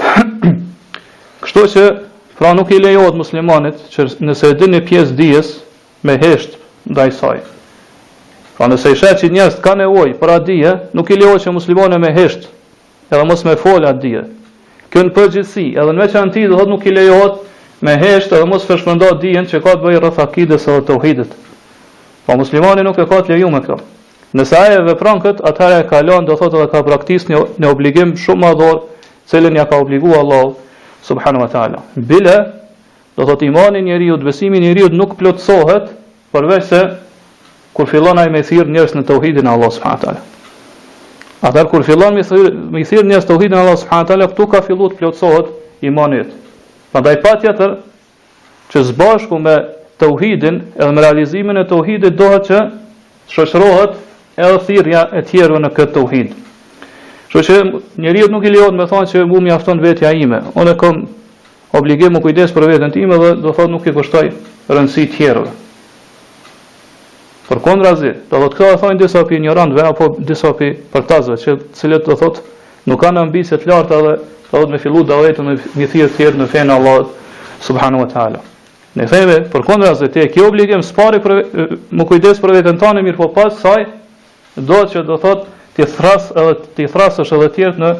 Kështu 1.44 1.66
që 1.74 1.84
pra 2.38 2.52
nuk 2.56 2.70
i 2.70 2.78
lejohet 2.82 3.18
muslimanit 3.18 3.82
që 3.92 4.06
nëse 4.22 4.52
e 4.52 4.58
dinë 4.62 4.84
pjesë 4.88 5.16
dijes 5.18 5.48
me 6.02 6.14
hesht 6.22 6.54
ndaj 6.88 7.10
saj. 7.18 7.40
Pra 8.56 8.68
nëse 8.70 8.94
i 8.94 8.98
shet 9.02 9.24
që 9.24 9.32
njerëz 9.34 9.58
ka 9.64 9.74
nevojë 9.80 10.14
për 10.22 10.34
atë 10.38 10.74
nuk 10.94 11.10
i 11.10 11.18
lejohet 11.18 11.48
që 11.48 11.56
muslimani 11.58 11.98
me 11.98 12.14
hesht 12.16 12.46
edhe 13.10 13.24
mos 13.26 13.42
me 13.42 13.56
fol 13.58 13.82
atë 13.90 13.98
dije. 14.04 14.22
Kjo 14.90 15.02
në 15.06 15.12
përgjithësi, 15.16 15.68
edhe 15.78 15.92
në 15.94 16.02
veçantë 16.04 16.46
do 16.50 16.54
thotë 16.58 16.70
nuk 16.70 16.84
i 16.86 16.92
lejohet 16.94 17.40
me 17.84 17.94
heshtë 17.96 18.36
dhe 18.40 18.48
mos 18.50 18.64
përshpërndo 18.68 19.08
dijen 19.22 19.46
që 19.48 19.60
ka 19.64 19.74
të 19.78 19.82
bëjë 19.84 20.00
rreth 20.04 20.18
akides 20.24 20.66
ose 20.68 20.82
tauhidit. 20.88 21.30
Po 22.26 22.36
muslimani 22.36 22.82
nuk 22.84 22.98
e 23.00 23.06
ka 23.08 23.20
të 23.24 23.32
lejuar 23.34 23.52
me 23.54 23.60
këto. 23.64 23.78
Nëse 24.36 24.56
ai 24.58 24.74
e 24.76 24.82
vepron 24.86 25.20
kët, 25.24 25.40
atëherë 25.48 25.86
ka 25.90 26.02
lënë 26.06 26.28
do 26.28 26.36
thotë 26.38 26.60
dhe 26.60 26.66
ka 26.70 26.82
praktikë 26.86 27.32
një, 27.32 27.38
një 27.62 27.70
obligim 27.72 28.12
shumë 28.20 28.42
madhor, 28.44 28.82
cilin 29.28 29.56
ja 29.58 29.64
ka 29.66 29.80
obliguar 29.82 30.20
Allah 30.20 30.50
subhanahu 31.06 31.42
wa 31.46 31.48
taala. 31.50 31.80
Bila 31.96 32.36
do 33.16 33.26
thotë 33.26 33.48
imani 33.48 33.82
njeriu, 33.88 34.18
besimi 34.22 34.58
i 34.60 34.66
njeriu 34.66 34.90
nuk 34.92 35.16
plotësohet 35.18 35.88
përveç 36.34 36.64
se 36.68 36.80
kur 37.72 37.86
fillon 37.88 38.18
ai 38.18 38.28
me 38.30 38.42
thirr 38.44 38.68
njerëz 38.70 38.94
në 38.98 39.06
tauhidin 39.08 39.46
e 39.46 39.50
Allah 39.56 39.70
subhanahu 39.70 39.98
wa 39.98 40.04
taala. 40.04 40.22
Atëherë 41.48 41.70
kur 41.72 41.88
fillon 41.88 42.14
me 42.76 42.84
thirr 42.84 43.08
njerëz 43.08 43.26
tauhidin 43.26 43.56
e 43.56 43.60
Allah 43.64 43.76
subhanahu 43.82 44.04
wa 44.06 44.10
taala, 44.12 44.28
këtu 44.30 44.48
ka 44.52 44.62
filluar 44.68 44.92
të 44.92 45.00
plotësohet 45.00 45.48
imani 45.90 46.20
i 46.22 46.28
tij. 46.28 46.39
Ndaj 46.92 47.18
pa 47.22 47.36
tjetër 47.40 47.74
që 48.72 48.80
zbashku 48.88 49.38
me 49.38 49.54
tauhidin 50.02 50.56
edhe 50.78 50.90
me 50.92 51.00
realizimin 51.04 51.56
e 51.62 51.66
tauhidit 51.70 52.16
dohet 52.18 52.46
që 52.50 52.58
shoqërohet 53.30 53.94
edhe 54.44 54.58
thirrja 54.66 55.02
e 55.18 55.22
tjerëve 55.28 55.60
në 55.62 55.70
këtë 55.76 55.94
tauhid. 55.94 56.34
Kështu 57.30 57.42
që 57.46 57.58
njeriu 58.02 58.26
nuk 58.32 58.44
i 58.46 58.50
lejohet 58.50 58.74
me 58.74 58.86
thonë 58.90 59.10
që 59.12 59.24
mu 59.30 59.38
mjafton 59.46 59.82
vetja 59.84 60.10
ime. 60.22 60.42
Unë 60.60 60.74
kam 60.80 61.04
obligim 61.78 62.16
u 62.18 62.24
kujdes 62.24 62.50
për 62.56 62.66
veten 62.72 62.90
time 62.90 63.18
dhe 63.22 63.30
do 63.44 63.52
thotë 63.54 63.70
nuk 63.70 63.86
i 63.86 63.94
kushtoj 63.94 64.26
rëndësi 64.74 65.04
tjerëve. 65.14 65.50
Për 67.48 67.62
razi, 67.86 68.10
do 68.30 68.36
thotë 68.42 68.56
këto 68.58 68.76
thonë 68.82 68.98
disa 69.02 69.22
opinionistëve 69.26 69.86
apo 69.86 70.10
disa 70.30 70.50
opinionistëve 70.50 71.38
që 71.44 71.54
cilët 71.78 72.06
do 72.10 72.16
thotë 72.24 72.48
nuk 72.90 73.00
kanë 73.06 73.22
ambicie 73.22 73.58
të 73.60 73.70
larta 73.70 73.98
dhe 74.02 74.14
thotë 74.50 74.72
me 74.74 74.80
fillu 74.82 75.04
davetën 75.06 75.46
në 75.46 75.54
një 75.78 75.88
thirrje 75.92 76.08
të 76.10 76.16
thirrë 76.18 76.40
në 76.42 76.48
fen 76.52 76.70
e 76.70 76.74
Allahut 76.74 77.14
subhanahu 77.62 78.02
wa 78.04 78.08
taala. 78.12 78.40
Ne 78.98 79.06
thëve 79.06 79.36
për 79.52 79.64
kundra 79.68 79.92
se 79.94 80.08
ti 80.10 80.22
e 80.22 80.26
ke 80.32 80.42
obligim 80.42 80.82
spari 80.82 81.20
për 81.22 81.36
më 81.94 82.06
kujdes 82.10 82.40
për 82.42 82.54
veten 82.56 82.78
tonë 82.82 83.04
mirë 83.06 83.18
po 83.20 83.28
pas 83.36 83.54
saj 83.62 83.84
do 84.56 84.80
të 84.82 84.90
që 84.96 85.04
do 85.06 85.18
thotë 85.22 85.46
ti 85.76 85.86
thras 85.94 86.26
edhe 86.34 86.56
ti 86.76 86.88
thrasësh 86.90 87.30
edhe 87.36 87.50
tjerë 87.56 87.84
në 87.84 87.92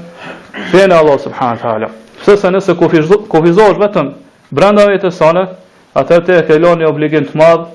fenë 0.73 0.97
e 0.97 0.99
Allahut 0.99 1.23
subhanahu 1.29 1.57
wa 1.57 1.63
taala. 1.63 1.93
Pse 2.25 2.35
sa 2.37 2.51
nëse 2.53 2.75
kufizosh 2.81 3.29
kufizosh 3.31 3.79
vetëm 3.81 4.11
brenda 4.53 4.89
vetes 4.91 5.15
sonë 5.23 5.47
atë 6.01 6.19
të 6.27 6.41
ke 6.49 6.59
lënë 6.65 6.91
obligim 6.91 7.31
të 7.31 7.39
madh, 7.41 7.69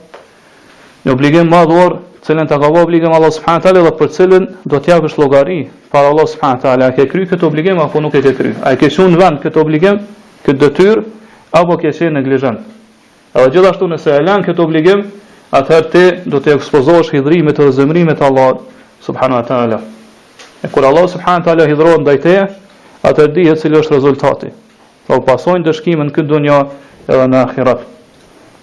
një 1.05 1.15
obligim 1.15 1.47
madhor 1.51 2.01
cilën 2.25 2.47
të 2.49 2.57
ka 2.57 2.67
vë 2.73 2.81
obligim 2.85 3.13
Allah 3.13 3.29
subhanahu 3.35 3.61
teala 3.65 3.81
dhe 3.85 3.91
për 3.99 4.09
cilën 4.15 4.45
do 4.71 4.79
të 4.81 4.91
japësh 4.95 5.17
llogari 5.21 5.57
para 5.93 6.09
Allah 6.11 6.25
subhanahu 6.31 6.61
teala 6.63 6.87
a 6.91 6.95
ke 6.97 7.05
kry 7.11 7.25
këtë 7.29 7.45
obligim 7.49 7.81
apo 7.83 8.01
nuk 8.01 8.17
e 8.17 8.21
ke 8.25 8.31
kry? 8.39 8.51
a 8.69 8.73
ke 8.81 8.89
shon 8.95 9.17
vend 9.21 9.41
këtë 9.43 9.59
obligim 9.61 9.99
këtë 10.45 10.59
detyr 10.63 11.03
apo 11.59 11.77
ke 11.83 11.91
shën 11.97 12.17
neglizhant 12.17 12.65
edhe 13.37 13.51
gjithashtu 13.55 13.89
nëse 13.93 14.15
e 14.17 14.23
lën 14.27 14.45
këtë 14.47 14.63
obligim 14.65 15.05
atëherë 15.59 15.91
ti 15.93 16.05
do 16.33 16.41
të 16.43 16.55
ekspozosh 16.57 17.13
hidrimit 17.13 17.61
dhe 17.61 17.69
zëmrimit 17.79 18.17
të 18.19 18.25
Allah 18.29 18.49
subhanahu 19.05 19.45
teala 19.51 19.79
e 20.65 20.71
kur 20.73 20.85
Allah 20.89 21.07
subhanahu 21.15 21.45
teala 21.47 21.69
hidhron 21.71 22.01
ndaj 22.05 22.17
te 22.25 22.35
atë 23.09 23.29
dihet 23.37 23.61
cili 23.61 23.77
është 23.83 23.99
rezultati 23.99 24.49
po 25.07 25.21
pasojnë 25.29 25.67
dëshkimën 25.69 26.13
këtu 26.15 26.25
në 26.25 26.33
dunjë 26.33 26.57
edhe 27.05 27.27
në 27.33 27.37
akhirat. 27.49 27.81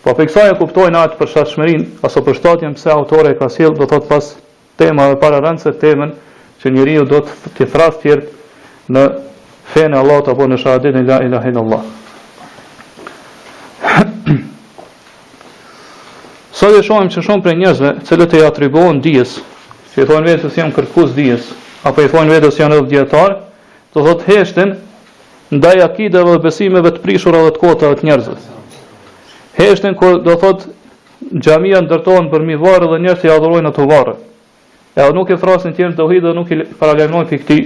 Po 0.02 0.10
për 0.18 0.26
kësaj 0.28 0.48
e 0.50 0.54
kuptojnë 0.58 0.98
atë 0.98 1.18
për 1.18 1.28
shatë 1.30 1.74
aso 2.06 2.22
për 2.26 2.34
shtatjen 2.34 2.72
jemë 2.74 2.94
autore 2.96 3.30
e 3.30 3.36
ka 3.38 3.46
sjellë, 3.54 3.76
do 3.78 3.86
të 3.86 3.98
të 4.02 4.08
pas 4.08 4.30
tema 4.80 5.04
dhe 5.12 5.18
para 5.20 5.38
rëndëse 5.44 5.76
temen 5.78 6.14
që 6.62 6.70
njëri 6.74 6.94
ju 6.96 7.04
do 7.12 7.18
të 7.22 7.52
të 7.58 7.66
thrasë 7.74 8.00
tjertë 8.02 8.94
në 8.96 9.04
fene 9.74 9.98
Allah 10.00 10.22
të 10.26 10.32
apo 10.34 10.48
në 10.50 10.58
shahadit 10.58 10.94
në 10.98 11.02
ila 11.06 11.20
ila 11.22 11.60
Allah. 11.62 11.82
Sa 16.50 16.70
dhe 16.74 16.82
shumë 16.82 17.12
që 17.14 17.22
shumë 17.28 17.42
për 17.46 17.56
njerëzve, 17.62 17.94
cëllë 18.08 18.26
të 18.32 18.40
i 18.42 18.46
atribohen 18.48 18.98
dijes, 19.06 19.36
që 19.94 20.02
i 20.02 20.08
thonë 20.10 20.26
vetës 20.32 20.58
jam 20.58 20.72
kërkus 20.74 21.14
dijes, 21.14 21.52
apo 21.86 22.02
i 22.02 22.10
thonë 22.10 22.32
vetës 22.34 22.58
janë 22.58 22.76
edhe 22.80 22.90
djetarë, 22.96 23.38
do 23.94 24.02
të 24.02 24.16
të 24.22 24.30
heshtin 24.34 24.74
ndaj 25.54 25.78
akideve 25.86 26.34
dhe 26.34 26.42
besimeve 26.48 26.90
të 26.96 27.04
prishur 27.06 27.38
edhe 27.38 27.54
të 27.54 27.62
kota 27.62 27.92
dhe 27.92 28.00
të 28.00 28.10
njerëzve 28.10 28.38
heshtën 29.58 29.94
kur 29.98 30.20
do 30.24 30.34
thot 30.40 30.66
xhamia 31.44 31.80
ndërtohen 31.84 32.30
për 32.32 32.44
mi 32.48 32.56
varr 32.58 32.86
dhe 32.90 32.98
njerëzit 33.04 33.28
i 33.28 33.32
adhurojnë 33.32 33.70
ato 33.72 33.86
varre. 33.88 34.14
Edhe 34.96 35.12
nuk 35.16 35.30
e 35.32 35.38
frasin 35.40 35.74
tjerë 35.76 35.96
do 35.96 36.06
hidhë 36.10 36.32
nuk 36.36 36.50
i 36.52 36.58
paralajmojnë 36.78 37.30
fikti 37.30 37.56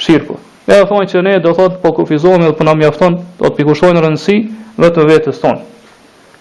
shirku. 0.00 0.38
Ne 0.68 0.78
do 0.80 0.86
thonë 0.90 1.10
që 1.10 1.22
ne 1.26 1.34
do 1.44 1.52
thot 1.56 1.80
po 1.82 1.92
kufizojmë 1.98 2.46
dhe 2.48 2.56
po 2.56 2.64
na 2.64 2.74
mjafton 2.74 3.18
do 3.40 3.48
të 3.50 3.56
pikushojnë 3.60 4.04
rëndësi 4.04 4.36
vetë 4.80 5.08
vetes 5.10 5.40
tonë. 5.42 5.64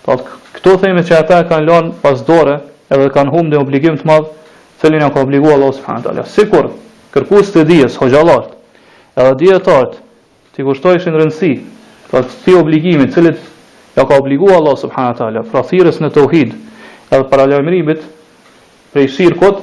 Po 0.06 0.16
këto 0.58 0.78
themet 0.84 1.08
që 1.10 1.18
ata 1.24 1.42
kanë 1.50 1.68
lënë 1.68 1.94
pas 2.04 2.22
dore 2.28 2.58
edhe 2.92 3.10
kanë 3.16 3.32
humbën 3.34 3.60
obligim 3.60 3.98
të 4.00 4.08
madh, 4.08 4.28
celina 4.82 5.10
ka 5.14 5.22
obliguar 5.24 5.58
Allahu 5.58 5.74
subhanahu 5.78 6.06
teala. 6.08 6.24
Sikur 6.26 6.72
kërkues 7.14 7.52
të 7.56 7.66
dijes 7.70 7.98
hojallat, 8.02 8.52
edhe 9.16 9.34
dietarët 9.42 9.98
ti 10.56 10.64
kushtojnë 10.68 11.18
rëndësi, 11.22 11.54
po 12.12 12.22
ti 12.46 12.56
obligimi, 12.58 13.08
cilët 13.14 13.38
Ja 13.96 14.06
ka 14.08 14.16
obligu 14.18 14.50
Allah 14.52 14.78
subhanahu 14.80 15.18
taala 15.18 15.42
frathirës 15.52 15.98
në 16.02 16.10
tauhid, 16.16 16.54
edhe 17.12 17.26
para 17.32 17.46
lajmërimit 17.52 18.04
prej 18.94 19.08
shirkut, 19.18 19.60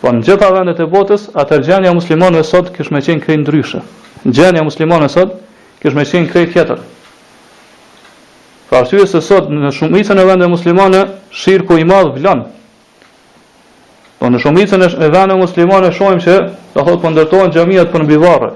po 0.00 0.12
në 0.14 0.22
gjitha 0.26 0.52
vendet 0.54 0.78
e 0.80 0.86
botës, 0.92 1.24
atë 1.34 1.58
gjendja 1.66 1.90
e 1.92 1.96
muslimanëve 1.96 2.44
sot 2.46 2.70
kish 2.76 2.92
më 2.94 3.02
qenë 3.08 3.24
krej 3.24 3.40
ndryshe. 3.42 3.82
Gjendja 4.22 4.62
e 4.62 4.68
muslimanëve 4.68 5.10
sot 5.12 5.34
kish 5.82 5.96
më 5.98 6.04
qenë 6.12 6.30
krej 6.32 6.46
tjetër. 6.54 6.78
Për 8.70 8.78
arsye 8.78 9.08
se 9.10 9.20
sot 9.26 9.50
në 9.50 9.74
shumicën 9.76 10.22
e 10.22 10.28
vendeve 10.30 10.52
muslimane 10.54 11.00
shirku 11.42 11.78
i 11.82 11.88
madh 11.90 12.14
vlon. 12.16 12.46
Po 14.20 14.30
në 14.30 14.40
shumicën 14.44 14.86
e 14.92 15.08
vendeve 15.10 15.40
muslimane 15.42 15.90
shohim 15.98 16.20
se 16.22 16.38
do 16.74 16.84
thotë 16.86 17.02
po 17.02 17.12
ndërtohen 17.16 17.50
xhamiat 17.58 17.90
për 17.92 18.04
mbi 18.06 18.20
varre. 18.24 18.52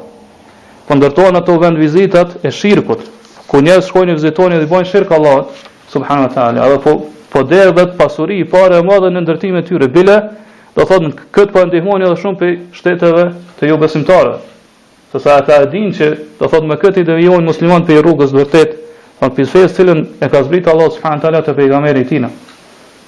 Po 0.86 0.92
ndërtohen 0.94 1.38
ato 1.42 1.58
vend 1.58 1.80
vizitat 1.82 2.38
e 2.46 2.50
shirkut, 2.54 3.02
ku 3.50 3.60
njerëz 3.62 3.88
shkojnë 3.90 4.12
i 4.14 4.18
vizitojnë 4.18 4.60
dhe 4.62 4.68
bojnë 4.70 4.88
shirkë 4.90 5.16
Allah, 5.18 5.60
subhanu 5.92 6.26
wa 6.28 6.32
ta'ala, 6.34 6.68
po, 6.84 6.92
po 7.32 7.42
derë 7.44 7.74
dhe 7.76 7.84
të 7.90 7.98
pasuri 7.98 8.38
i 8.40 8.46
pare 8.48 8.78
e 8.80 8.84
madhe 8.86 9.10
në 9.12 9.22
ndërtime 9.26 9.62
të 9.62 9.68
tyre, 9.70 9.88
bile, 9.94 10.16
do 10.76 10.86
thotë 10.88 11.04
në 11.10 11.28
këtë 11.34 11.52
po 11.54 11.64
ndihmoni 11.68 12.08
edhe 12.08 12.16
shumë 12.22 12.38
për 12.40 12.54
shteteve 12.78 13.26
të 13.60 13.70
jo 13.70 13.76
besimtare, 13.82 14.36
të 15.12 15.20
sa 15.22 15.36
ata 15.42 15.60
e 15.62 15.68
din 15.74 15.92
që 15.94 16.08
do 16.40 16.48
thotë 16.50 16.70
me 16.70 16.78
këtë 16.82 17.04
i 17.04 17.08
devijojnë 17.12 17.46
musliman 17.50 17.84
për 17.86 17.98
i 17.98 18.02
rrugës 18.02 18.32
vërtet, 18.34 18.74
për 19.20 19.34
për 19.36 19.50
fejës 19.52 19.76
cilën 19.78 20.00
e 20.24 20.28
ka 20.32 20.40
zbritë 20.48 20.72
Allah, 20.72 20.90
subhanu 20.96 21.18
wa 21.20 21.28
ta'ala, 21.28 21.44
të 21.46 21.54
pejgameri 21.60 22.02
tina. 22.08 22.28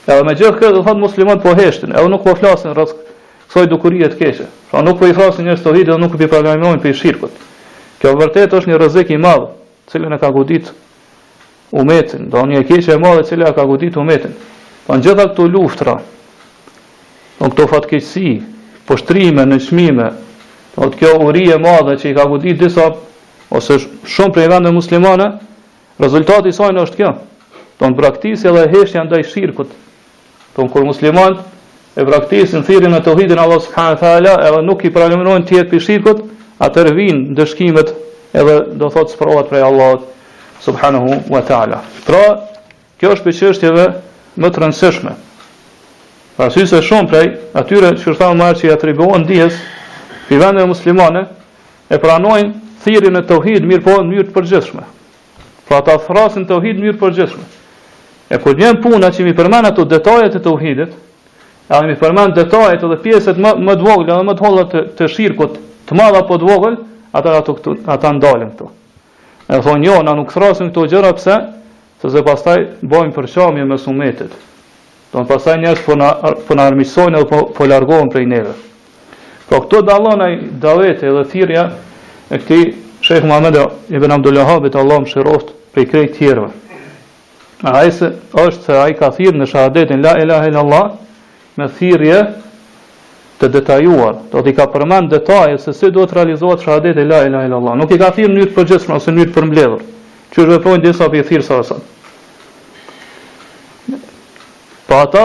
Edhe 0.07 0.23
me 0.23 0.37
gjithë 0.39 0.61
këtë, 0.61 0.75
do 0.77 0.85
thotë 0.87 1.01
musliman 1.03 1.41
po 1.43 1.57
heshtin, 1.59 1.97
edhe 1.99 2.13
nuk 2.13 2.23
po 2.27 2.37
flasin 2.39 2.71
rrëskë, 2.77 3.13
kësaj 3.51 3.67
dukurie 3.73 4.07
të 4.13 4.19
keqe. 4.21 4.47
Pra 4.71 4.83
nuk 4.87 4.99
po 5.01 5.07
i 5.11 5.15
thrasin 5.17 5.47
njerëz 5.49 5.63
të 5.65 5.73
dhitë 5.75 5.91
dhe 5.93 5.99
nuk 6.03 6.15
po 6.15 6.19
i 6.19 6.29
përgjigjojnë 6.31 6.81
për 6.85 6.95
shirkut. 6.99 7.35
Kjo 8.03 8.13
vërtet 8.19 8.55
është 8.59 8.71
një 8.73 8.79
rrezik 8.81 9.11
i 9.15 9.19
madh 9.27 9.45
cilën 9.89 10.13
e 10.13 10.19
ka 10.19 10.31
godit 10.35 10.71
umetin, 11.71 12.29
do 12.31 12.43
një 12.47 12.63
e 12.65 12.67
keqe 12.69 12.95
e 12.95 12.99
madhe 13.03 13.25
cilën 13.29 13.51
e 13.51 13.55
ka 13.57 13.65
godit 13.67 13.97
umetin. 14.01 14.35
Pa 14.87 14.93
po 14.93 14.99
në 14.99 15.05
gjitha 15.07 15.27
këto 15.33 15.47
luftra, 15.51 15.95
në 17.41 17.49
këto 17.53 17.67
fatkeqësi, 17.73 18.31
poshtrime, 18.87 19.45
në 19.51 19.59
qmime, 19.67 20.09
në 20.77 20.91
të 20.93 20.99
kjo 21.01 21.13
uri 21.27 21.47
e 21.55 21.59
madhe 21.63 21.97
që 22.03 22.11
i 22.13 22.17
ka 22.19 22.27
godit 22.31 22.59
disa, 22.63 22.91
ose 23.57 23.79
shumë 24.15 24.35
prej 24.37 24.49
vende 24.53 24.75
muslimane, 24.75 25.31
rezultati 26.03 26.53
sajnë 26.55 26.85
është 26.87 27.01
kjo, 27.03 27.11
do 27.81 27.91
në 27.91 27.99
praktisi 27.99 28.49
edhe 28.51 28.67
heshtja 28.73 29.03
ndaj 29.09 29.27
shirkut, 29.33 29.71
do 30.57 30.67
në 30.67 30.71
kur 30.73 30.87
muslimant 30.87 31.43
e 31.97 32.05
praktisi 32.09 32.59
në 32.59 32.67
e 32.67 32.77
e 32.77 32.89
të 32.91 33.13
subhanahu 33.15 33.61
Allah 33.77 34.01
taala 34.03 34.35
edhe 34.49 34.63
nuk 34.69 34.83
i 34.85 34.91
pralimrojnë 34.93 35.47
tjetë 35.49 35.71
për 35.71 35.83
shirkut, 35.89 36.23
atër 36.67 36.93
dëshkimet 37.39 37.95
edhe 38.37 38.57
do 38.77 38.91
thotë 38.93 39.15
sprovat 39.17 39.49
prej 39.51 39.65
Allahut 39.67 40.03
subhanahu 40.65 41.21
wa 41.33 41.41
taala. 41.49 41.81
Pra, 42.07 42.23
kjo 43.01 43.15
është 43.17 43.25
për 43.27 43.37
çështjeve 43.41 43.87
më 44.43 44.51
të 44.53 44.65
rëndësishme. 44.65 45.15
Arsyse 46.45 46.75
se 46.77 46.83
shumë 46.85 47.09
prej 47.13 47.27
atyre 47.57 47.95
që 47.97 48.05
është 48.13 48.19
thamë 48.21 48.41
marë 48.43 48.61
që 48.61 48.69
i 48.69 48.75
atribuon 48.75 49.25
dijes 49.29 49.57
për 50.29 50.43
vendeve 50.43 50.69
muslimane 50.75 51.23
e 51.89 52.01
pranojnë 52.03 52.53
thirin 52.85 53.17
e 53.17 53.23
tohid 53.31 53.65
mirë 53.71 53.85
po 53.87 53.95
në 54.03 54.09
mjërë 54.11 54.29
të 54.29 54.35
përgjithshme. 54.37 54.85
Pra 55.67 55.81
ta 55.87 55.97
thrasin 56.05 56.45
tohid 56.49 56.81
në 56.83 56.97
përgjithshme. 57.01 57.45
E 58.29 58.37
kur 58.43 58.57
njën 58.59 58.81
puna 58.83 59.09
që 59.15 59.25
mi 59.25 59.33
përmen 59.39 59.67
ato 59.71 59.85
detajet 59.87 60.35
e 60.35 60.41
tauhidit, 60.43 60.91
a 61.71 61.79
mi 61.87 61.95
përmen 61.99 62.33
detajet 62.35 62.83
edhe 62.83 62.97
pjesët 63.03 63.39
më, 63.39 63.53
më 63.67 63.77
dvoglë 63.81 64.11
edhe 64.13 64.25
më 64.27 64.35
të 64.65 64.83
të, 64.99 65.09
shirkut 65.15 65.57
të 65.87 65.95
madha 65.99 66.25
po 66.27 66.39
dvoglë, 66.43 66.79
ata 67.17 67.37
ato 67.39 67.55
këtu 67.57 67.77
ata 67.89 68.13
ndalen 68.13 68.51
këtu. 68.53 68.69
E 69.49 69.61
thonë 69.63 69.87
jo, 69.89 70.01
na 70.05 70.13
nuk 70.19 70.33
thrasim 70.35 70.69
këto 70.71 70.87
gjëra 70.91 71.13
pse? 71.17 71.37
Sepse 72.03 72.23
pastaj 72.27 72.57
bëjmë 72.85 73.15
për 73.17 73.29
shamje 73.33 73.65
me 73.65 73.79
sumetet. 73.81 74.33
Don 75.13 75.25
pastaj 75.29 75.57
njerëz 75.63 75.85
po 75.87 75.97
na 75.97 76.11
po 76.49 76.55
na 76.57 76.67
apo 77.21 77.39
po, 77.57 77.65
largohen 77.67 78.11
prej 78.13 78.27
neve. 78.27 78.53
Po 79.49 79.61
këto 79.65 79.83
dallon 79.83 80.21
ai 80.21 80.35
dallet 80.63 81.03
edhe 81.03 81.23
thirrja 81.31 81.71
e 82.31 82.39
këtij 82.39 82.65
Sheikh 83.07 83.25
Muhammed 83.29 83.57
ibn 83.95 84.11
Abdul 84.11 84.35
Wahhab 84.41 84.67
te 84.71 84.79
Allah 84.79 85.01
mëshiroft 85.01 85.55
prej 85.73 85.85
këtij 85.85 86.49
A 87.65 87.73
Ai 87.79 87.91
se 87.93 88.13
është 88.37 88.63
se 88.65 88.73
ai 88.77 88.93
ka 88.95 89.09
thirrë 89.11 89.39
në 89.41 89.47
shahadetin 89.49 90.03
la 90.05 90.13
ilaha 90.21 90.47
illallah 90.51 90.85
me 91.57 91.69
thirrje 91.79 92.19
të 93.41 93.49
detajuar, 93.53 94.17
do 94.33 94.41
t'i 94.43 94.55
ka 94.57 94.65
përmend 94.73 95.11
detajet 95.13 95.61
se 95.61 95.73
si 95.77 95.91
duhet 95.93 96.09
të 96.11 96.17
realizohet 96.21 96.63
shahadeti 96.65 97.03
la 97.05 97.19
ilaha 97.27 97.45
illallah. 97.49 97.75
Nuk 97.83 97.93
i 97.93 97.99
ka 98.01 98.09
thirrë 98.17 98.31
në 98.33 98.37
mënyrë 98.37 98.53
të 98.53 98.57
përgjithshme 98.57 98.97
ose 98.97 99.13
në 99.13 99.27
mënyrë 99.27 99.51
të 99.77 99.85
Që 100.31 100.43
është 100.43 100.51
vepron 100.51 100.81
disa 100.83 101.07
bi 101.09 101.21
thirr 101.25 101.43
sa 101.47 101.61
sa. 101.65 101.77
Po 104.87 104.95
ata 104.99 105.23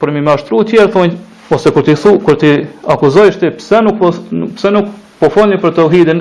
për 0.00 0.12
mi 0.12 0.20
mashtru 0.22 0.60
tjerë 0.68 0.92
thonë 0.94 1.14
ose 1.54 1.72
kur 1.74 1.82
ti 1.82 1.94
thu, 1.98 2.12
kur 2.20 2.36
ti 2.38 2.50
akuzoj 2.92 3.30
ti 3.40 3.48
pse 3.56 3.80
nuk 3.82 3.96
po 4.02 4.12
pse 4.54 4.70
nuk 4.70 4.92
po 5.18 5.30
folni 5.32 5.56
për 5.58 5.74
tauhidin, 5.80 6.20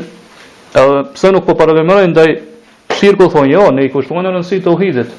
edhe 0.72 1.04
pse 1.14 1.32
nuk 1.36 1.46
po 1.46 1.54
paralajmëroni 1.60 2.14
ndaj 2.14 2.32
shirkut 2.98 3.36
thonë 3.36 3.52
jo, 3.54 3.68
ne 3.76 3.86
i 3.86 3.92
kushtojmë 3.94 4.24
në 4.26 4.34
rëndësi 4.38 4.62
tauhidit. 4.66 5.12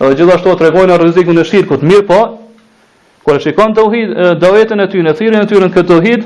Edhe 0.00 0.14
gjithashtu 0.20 0.54
tregojnë 0.60 1.00
rrezikun 1.00 1.40
e 1.42 1.46
shirkut. 1.48 1.82
Mirë 1.82 2.06
po, 2.10 2.20
Kur 3.24 3.40
shikon 3.40 3.72
të 3.74 3.80
uhid, 3.88 4.10
vetën 4.42 4.82
e 4.84 4.88
ty 4.92 5.00
në 5.04 5.12
thirrjen 5.16 5.42
e 5.42 5.48
tyre 5.48 5.64
në 5.68 5.74
këtë 5.74 5.96
uhid, 6.00 6.24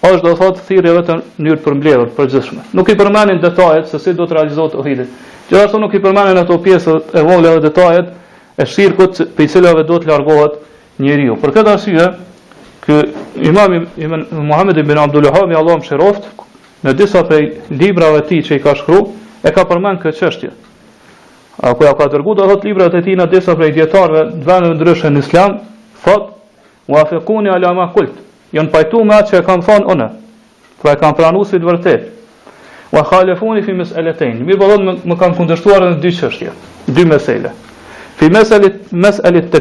është 0.00 0.22
do 0.28 0.32
thotë 0.38 0.62
thirrje 0.68 0.92
vetëm 0.94 1.22
në 1.22 1.40
mënyrë 1.42 1.58
të 1.58 1.64
përmbledhur, 1.64 2.10
të 2.16 2.42
Nuk 2.78 2.88
i 2.88 2.94
përmendin 3.00 3.40
detajet 3.42 3.88
se 3.90 3.98
si 3.98 4.14
do 4.14 4.26
të 4.30 4.36
realizohet 4.38 4.74
uhidi. 4.78 5.06
Gjithashtu 5.50 5.80
nuk 5.82 5.94
i 5.94 6.00
përmendin 6.04 6.38
ato 6.38 6.58
pjesë 6.62 6.94
e 7.18 7.22
vogla 7.26 7.56
detajet 7.64 8.12
e 8.62 8.66
shirkut 8.66 9.20
për 9.36 9.48
cilave 9.50 9.82
do 9.90 9.98
të 9.98 10.08
largohet 10.08 10.60
njeriu. 11.02 11.34
Për 11.42 11.54
këtë 11.56 11.72
arsye, 11.74 12.06
ky 12.86 13.00
Imam 13.50 13.74
Ibn 13.98 14.22
Muhammed 14.46 14.78
ibn 14.84 14.98
Abdul 15.02 15.26
Wahhab, 15.26 15.50
Allahu 15.50 15.82
mëshiroft, 15.82 16.28
në 16.86 16.94
disa 16.96 17.24
prej 17.26 17.50
librave 17.74 18.22
të 18.22 18.28
tij 18.30 18.42
që 18.48 18.60
i 18.60 18.62
ka 18.62 18.76
shkruar, 18.78 19.10
e 19.42 19.50
ka 19.50 19.66
përmendur 19.66 20.06
këtë 20.06 20.22
çështje. 20.22 20.52
Apo 21.60 21.84
ja 21.84 21.92
ka 21.98 22.06
dërguar 22.12 22.46
ato 22.46 22.62
librat 22.68 22.94
e 22.96 23.02
tij 23.04 23.18
në 23.20 23.26
disa 23.34 23.58
prej 23.58 23.72
dietarëve 23.76 24.24
në 24.30 24.46
vende 24.48 24.94
në 25.10 25.22
Islam, 25.26 25.58
Fot, 26.04 26.32
muafikuni 26.88 27.48
ala 27.48 27.72
ma 27.74 27.88
kult 27.92 28.12
jon 28.54 28.70
pajtu 28.72 29.02
me 29.06 29.14
atë 29.20 29.30
që 29.30 29.40
e 29.42 29.46
kam 29.46 29.60
thonë 29.62 29.86
unë 29.94 30.06
pra 30.80 30.94
e 30.96 31.00
kam 31.00 31.12
pranu 31.16 31.42
si 31.46 31.58
të 31.60 31.68
vërtet 31.68 32.94
wa 32.96 33.02
khalefuni 33.06 33.62
fi 33.66 33.74
mes 33.78 33.92
eletejn 34.00 34.40
mi 34.46 34.56
bëllon 34.58 34.86
më, 34.88 34.94
më 35.10 35.16
kam 35.20 35.36
në 35.36 36.00
dy 36.00 36.12
qështje 36.20 36.52
dy 36.96 37.04
mesele 37.10 37.52
fi 38.18 38.30
mes 38.34 38.50
elit, 38.56 38.80
mes 38.92 39.20
të 39.20 39.60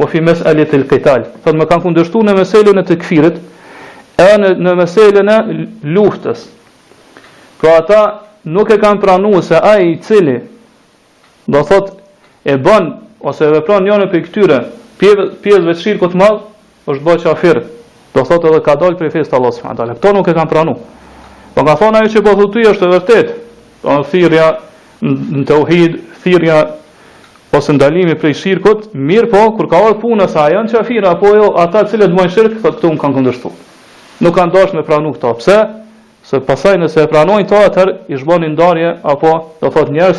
wa 0.00 0.06
fi 0.08 0.20
mes 0.20 0.40
elit 0.50 0.70
të 0.72 0.80
këtal 0.94 1.26
thot 1.44 1.54
më 1.60 1.68
kam 1.70 1.80
kundështu 1.84 2.22
në 2.24 2.38
meselën 2.40 2.78
e 2.78 2.82
të 2.90 2.98
e 4.18 4.36
në, 4.40 4.48
në 4.64 4.74
meselën 4.80 5.28
e 5.28 5.38
luftës 5.96 6.48
pra 7.60 7.76
ata 7.82 8.02
nuk 8.56 8.70
e 8.70 8.78
kam 8.82 8.98
pranu 9.02 9.42
se 9.42 9.56
ai 9.74 9.92
i 9.92 9.98
cili 10.00 10.40
do 11.46 11.62
thot 11.68 11.92
e 12.48 12.56
bën 12.56 12.90
ose 13.28 13.44
e 13.44 13.50
vepron 13.58 13.84
njënë 13.86 14.10
për 14.14 14.26
këtyre 14.26 14.58
pjesëve 15.00 15.72
të 15.74 15.80
shirkut 15.80 16.16
mall 16.20 16.38
është 16.90 17.04
bëj 17.06 17.18
kafir. 17.24 17.60
Do 18.14 18.24
thotë 18.26 18.50
edhe 18.50 18.60
ka 18.66 18.74
dalë 18.80 18.98
prej 18.98 19.12
fesë 19.14 19.30
të 19.30 19.38
Allahut 19.38 19.56
subhanahu 19.58 19.78
taala. 19.78 19.94
Kto 19.98 20.12
nuk 20.16 20.28
e 20.28 20.34
kanë 20.38 20.50
pranu. 20.50 20.74
Po 21.54 21.64
ka 21.66 21.76
thonë 21.80 22.00
ajo 22.00 22.12
që 22.14 22.22
po 22.26 22.32
thutuja 22.40 22.72
është 22.74 22.86
e 22.88 22.92
vërtetë. 22.96 23.34
në 23.86 24.04
thirrja 24.10 24.46
në 25.32 25.44
tauhid, 25.48 25.92
thirrja 26.22 26.58
ose 27.56 27.72
ndalimi 27.72 28.14
prej 28.20 28.34
shirkut, 28.42 28.80
mirë 28.94 29.30
po 29.32 29.40
kur 29.56 29.66
ka 29.70 29.76
ardhur 29.76 30.00
punë, 30.02 30.26
sa 30.28 30.50
janë 30.52 30.72
kafir 30.76 31.06
apo 31.08 31.26
jo, 31.36 31.48
ata 31.56 31.82
të 31.84 31.90
cilët 31.90 32.12
bëjnë 32.16 32.32
shirk, 32.34 32.52
thotë 32.60 32.76
këtu 32.76 32.98
kanë 33.00 33.14
kundërshtuar. 33.16 33.54
Nuk 34.20 34.34
kanë 34.36 34.52
dashur 34.52 34.76
me 34.76 34.82
pranu 34.84 35.12
këto. 35.14 35.32
Pse? 35.38 35.58
Se 36.22 36.36
pasaj 36.40 36.76
nëse 36.78 37.00
e 37.02 37.08
pranojnë 37.08 37.48
to 37.48 37.56
atëherë 37.66 37.94
i 38.12 38.16
zhbonin 38.20 38.52
ndarje 38.52 38.88
apo 39.12 39.30
do 39.62 39.70
thotë 39.72 39.92
njerëz 39.96 40.18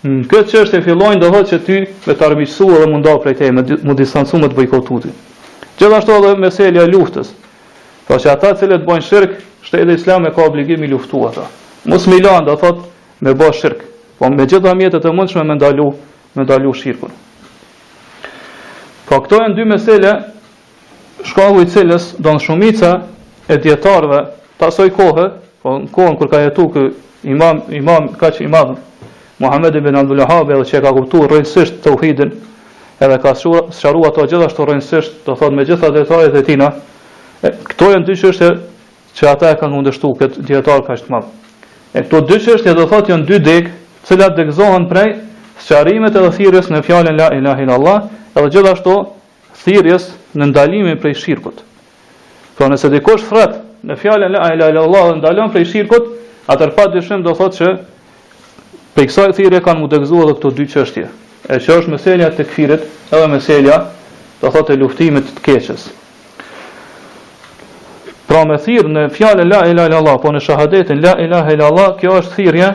në 0.00 0.08
hmm. 0.08 0.20
këtë 0.32 0.48
çështje 0.48 0.78
fillojnë 0.80 1.20
do 1.20 1.28
thotë 1.28 1.48
që 1.50 1.58
ty 1.66 1.74
me 2.08 2.14
të 2.16 2.24
armiqësuar 2.24 2.80
dhe 2.80 2.86
mundo 2.88 3.12
prej 3.20 3.34
te 3.36 3.50
me 3.52 3.60
më 3.66 3.96
distancuar 3.98 4.40
me 4.40 4.48
të 4.48 4.56
bojkotuti. 4.56 5.10
Gjithashtu 5.76 6.14
edhe 6.16 6.30
meselja 6.40 6.84
e 6.86 6.88
luftës. 6.88 7.34
Po 8.08 8.16
që 8.16 8.30
ata 8.32 8.54
që 8.58 8.68
të 8.72 8.78
bojnë 8.88 9.04
shirk, 9.04 9.34
shteti 9.66 9.98
islam 9.98 10.24
e 10.26 10.32
ka 10.32 10.46
obligim 10.48 10.80
i 10.84 10.88
luftu 10.88 11.20
ata. 11.28 11.44
Mos 11.88 12.06
më 12.08 12.22
do 12.48 12.56
thotë 12.56 12.86
me 13.24 13.34
bë 13.36 13.50
shirk, 13.54 13.84
po 14.18 14.30
me 14.32 14.46
gjitha 14.48 14.72
mjetët 14.74 15.04
e 15.08 15.12
mundshme 15.16 15.44
me 15.44 15.58
ndalu, 15.60 15.88
me 16.34 16.42
ndalu 16.48 16.72
shirkun. 16.80 17.12
Po 19.08 19.20
këto 19.20 19.42
janë 19.44 19.54
dy 19.56 19.66
meselja 19.68 20.14
shkallu 21.28 21.60
i 21.62 21.68
cilës 21.68 22.14
don 22.16 22.40
shumica 22.40 23.02
e 23.46 23.56
dietarëve 23.60 24.24
pasoj 24.60 24.88
kohë, 24.96 25.28
po 25.60 25.76
në 25.76 25.90
kohën 25.92 26.16
kur 26.22 26.30
ka 26.32 26.40
jetu 26.48 26.68
kë 26.72 26.84
imam 27.28 27.62
imam 27.68 28.06
kaq 28.16 28.40
i 28.46 28.54
Muhammed 29.40 29.74
ibn 29.76 29.96
Abdul 29.96 30.18
Wahhab 30.20 30.50
edhe 30.52 30.64
që 30.68 30.80
ka 30.84 30.90
kuptuar 30.92 31.30
rrënjësisht 31.32 31.78
tauhidin 31.84 32.30
edhe 33.06 33.16
ka 33.24 33.30
sharu 33.40 34.02
ato 34.08 34.26
gjithashtu 34.28 34.66
rrënjësisht 34.68 35.22
do 35.28 35.36
thot 35.40 35.54
me 35.58 35.64
gjitha 35.64 35.88
detajet 35.94 36.34
e 36.36 36.42
tina 36.48 36.66
këto 37.70 37.86
janë 37.94 38.08
dy 38.10 38.16
çështje 38.20 38.50
që 39.18 39.30
ata 39.30 39.54
e 39.54 39.58
kanë 39.62 39.72
kundërshtuar 39.78 40.18
këtë 40.20 40.44
dietar 40.50 40.84
kaq 40.90 41.00
të 41.06 41.12
madh 41.14 41.30
e 41.96 42.02
këto 42.04 42.20
dy 42.28 42.36
çështje 42.48 42.74
do 42.76 42.84
thot 42.92 43.08
janë 43.14 43.24
dy 43.30 43.38
deg 43.48 43.70
të 44.02 44.10
cilat 44.10 44.36
degëzohen 44.42 44.84
prej 44.92 45.08
sqarimeve 45.64 46.10
edhe 46.20 46.32
thirrjes 46.36 46.68
në 46.74 46.82
fjalën 46.90 47.16
la 47.22 47.30
ilaha 47.40 47.64
illallah 47.64 47.98
edhe 48.36 48.50
gjithashtu 48.58 48.96
thirrjes 49.62 50.10
në 50.36 50.50
ndalimin 50.52 51.00
prej 51.00 51.16
shirkut 51.24 51.62
po 52.60 52.68
nëse 52.68 52.92
dikush 52.98 53.24
thret 53.32 53.56
në 53.88 53.96
fjalën 54.04 54.36
la 54.36 54.44
ilaha 54.58 54.74
illallah 54.76 55.14
ndalon 55.22 55.54
prej 55.56 55.70
shirkut 55.72 56.12
atëherë 56.52 56.76
padyshim 56.82 57.24
do 57.24 57.32
thot 57.40 57.56
që 57.62 57.70
Për 59.00 59.06
kësaj 59.08 59.30
thirrje 59.36 59.58
kanë 59.64 59.80
mu 59.80 59.86
degzuar 59.88 60.26
edhe 60.26 60.32
këto 60.36 60.48
dy 60.56 60.64
çështje. 60.68 61.02
E 61.48 61.56
që 61.64 61.74
është 61.78 61.90
meselja 61.92 62.26
të 62.36 62.44
këfirit 62.44 62.82
edhe 63.16 63.28
meselja 63.32 63.76
të 64.42 64.50
thotë 64.52 64.74
e 64.74 64.78
luftimit 64.82 65.30
të 65.38 65.44
keqës. 65.46 65.86
Pra 68.28 68.42
me 68.50 68.58
thirë 68.66 68.92
në 68.96 69.04
fjale 69.16 69.46
la 69.48 69.62
ila 69.70 69.86
ila 69.88 70.02
Allah, 70.02 70.18
po 70.20 70.28
në 70.34 70.42
shahadetin 70.48 71.00
la 71.00 71.14
ila 71.24 71.40
ila 71.54 71.70
Allah, 71.72 71.94
kjo 72.02 72.12
është 72.20 72.34
thirje 72.34 72.68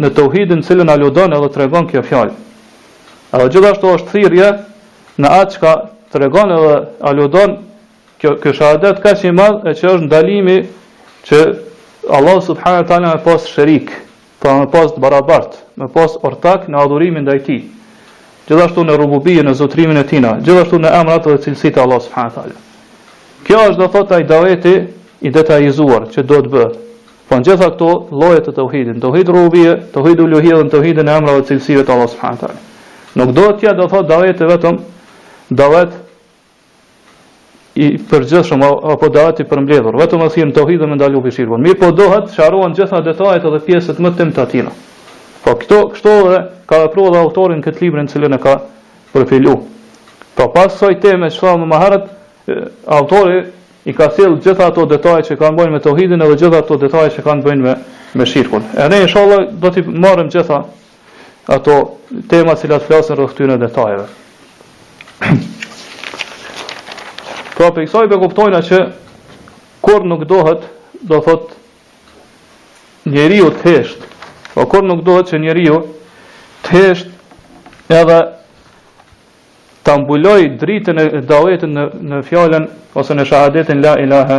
në 0.00 0.10
të 0.16 0.24
uhidin 0.30 0.64
cilën 0.64 0.92
aludon 0.94 1.36
edhe 1.36 1.50
të 1.52 1.60
regon 1.66 1.90
kjo 1.92 2.02
fjale. 2.08 2.32
A 3.34 3.42
dhe 3.42 3.50
gjithashtu 3.52 3.90
është 3.98 4.12
thirje 4.16 4.48
në 5.20 5.34
atë 5.42 5.56
që 5.56 5.60
ka 5.66 5.74
të 6.14 6.22
regon 6.24 6.54
edhe 6.56 6.72
aludon 7.10 7.52
kjo, 8.18 8.32
kjo 8.40 8.54
shahadet 8.62 9.04
ka 9.04 9.12
që 9.12 9.28
i 9.28 9.36
madhë 9.42 9.60
e 9.60 9.76
që 9.82 9.92
është 9.92 10.08
ndalimi 10.08 10.56
që 11.28 11.42
Allah 12.16 12.40
subhanët 12.48 12.88
talen 12.94 13.12
e 13.12 13.20
posë 13.28 13.52
shërikë 13.58 14.00
pra 14.44 14.58
me 14.60 14.66
pas 14.68 14.92
të 14.92 15.00
barabart, 15.00 15.54
me 15.80 15.86
pas 15.88 16.18
ortak 16.20 16.66
në 16.68 16.76
adhurimin 16.82 17.24
ndaj 17.24 17.38
tij. 17.46 17.62
Gjithashtu 18.48 18.82
në 18.84 18.98
rububije, 19.00 19.40
në 19.42 19.54
zotrimin 19.56 19.96
e 19.96 20.02
tina, 20.04 20.34
gjithashtu 20.44 20.76
në 20.84 20.90
emrat 20.98 21.24
dhe 21.30 21.38
cilësit 21.46 21.78
e 21.78 21.80
Allah 21.80 22.02
s.w.t. 22.04 22.52
Kjo 23.48 23.62
është 23.70 23.80
dhe 23.80 23.88
thot 23.94 24.10
të 24.12 24.18
daveti 24.28 24.74
i 25.24 25.32
detajizuar 25.32 26.04
që 26.12 26.26
do 26.28 26.40
të 26.44 26.52
bë, 26.56 26.66
Po 27.24 27.38
në 27.40 27.44
gjitha 27.48 27.70
këto 27.72 27.88
lojet 28.20 28.44
të 28.44 28.52
të 28.52 28.64
uhidin, 28.66 28.96
të 29.00 29.08
uhid 29.10 29.28
rubije, 29.32 29.70
të 29.94 30.00
uhid 30.02 30.18
u 30.20 30.26
luhije 30.28 30.58
dhe 30.58 30.66
të 30.74 30.80
uhidin 30.82 31.08
e 31.08 31.12
emrat 31.16 31.38
dhe 31.40 31.48
cilësit 31.54 31.88
e 31.88 31.92
Allah 31.96 32.08
s.w.t. 32.12 32.50
Nuk 33.16 33.32
do 33.32 33.46
të 33.48 33.56
tja 33.62 33.72
dhe 33.78 33.86
thot 33.88 34.10
daveti 34.10 34.48
vetëm, 34.50 34.76
davet 35.48 35.96
i 37.74 37.86
përgjithshëm 38.06 38.62
apo 38.94 39.08
dati 39.10 39.42
për 39.48 39.62
mbledhur, 39.64 39.96
vetëm 39.98 40.20
e 40.22 40.28
thirë 40.30 40.50
në 40.52 40.76
dhe 40.78 40.86
me 40.92 40.96
ndalu 40.96 41.22
për 41.24 41.32
shirkun. 41.38 41.62
Mirë 41.64 41.78
po 41.80 41.88
dohet, 41.98 42.28
sharohen 42.30 42.74
gjitha 42.76 43.00
detajet 43.02 43.46
edhe 43.48 43.58
pjesët 43.66 43.98
më 44.04 44.12
tim 44.16 44.30
të 44.36 44.42
atina. 44.44 44.70
Po, 45.44 45.56
këto, 45.58 45.80
këto 45.96 46.12
dhe 46.28 46.38
ka 46.70 46.78
dhe 46.84 46.92
prua 46.94 47.10
dhe 47.10 47.18
autorin 47.22 47.62
këtë 47.66 47.82
librin 47.82 48.06
cilin 48.08 48.36
e 48.36 48.38
ka 48.40 48.54
përfilu. 49.12 49.56
Po, 50.36 50.46
pas 50.54 50.70
soj 50.78 50.94
teme 51.02 51.30
që 51.34 51.40
thamë 51.42 51.66
më 51.72 51.80
harët, 51.82 52.06
autori 52.94 53.40
i 53.90 53.92
ka 53.92 54.06
thilë 54.14 54.38
gjitha 54.46 54.70
ato 54.70 54.86
detajet 54.88 55.32
që 55.32 55.38
kanë 55.42 55.58
bënë 55.58 55.74
me 55.74 55.80
tohidin 55.84 56.22
edhe 56.22 56.38
gjitha 56.44 56.62
ato 56.62 56.78
detajet 56.78 57.18
që 57.18 57.26
kanë 57.26 57.46
bënë 57.48 57.64
me, 57.66 57.74
me 58.20 58.26
shirkun. 58.28 58.70
E 58.78 58.86
inshallah, 59.02 59.50
do 59.62 59.74
të 59.74 59.84
marrim 59.90 60.30
gjitha 60.30 60.62
ato 61.56 61.80
tema 62.30 62.54
flasin 62.86 63.18
rreth 63.18 63.34
këtyre 63.34 63.58
detajeve. 63.66 64.06
Pra 67.54 67.68
për 67.70 67.84
kësaj 67.86 68.08
për 68.10 68.20
kuptojna 68.22 68.60
që 68.66 68.78
kur 69.84 70.02
nuk 70.10 70.24
dohet, 70.30 70.64
do 71.04 71.20
thot, 71.22 71.50
njeri 73.14 73.38
u 73.44 73.50
të 73.54 73.68
hesht, 73.68 74.06
o 74.54 74.54
po 74.56 74.64
kur 74.72 74.86
nuk 74.88 75.02
dohet 75.06 75.30
që 75.30 75.40
njeri 75.42 75.66
u 75.74 75.78
të 76.64 76.72
hesht 76.74 77.92
edhe 77.92 78.16
të 79.84 79.92
ambulloj 79.92 80.40
dritën 80.62 80.98
e 80.98 81.04
dawetën 81.28 81.74
në, 81.76 81.84
në 82.10 82.20
fjallën 82.30 82.66
ose 83.00 83.14
në 83.18 83.26
shahadetin 83.28 83.82
la 83.84 83.94
ilaha 84.04 84.38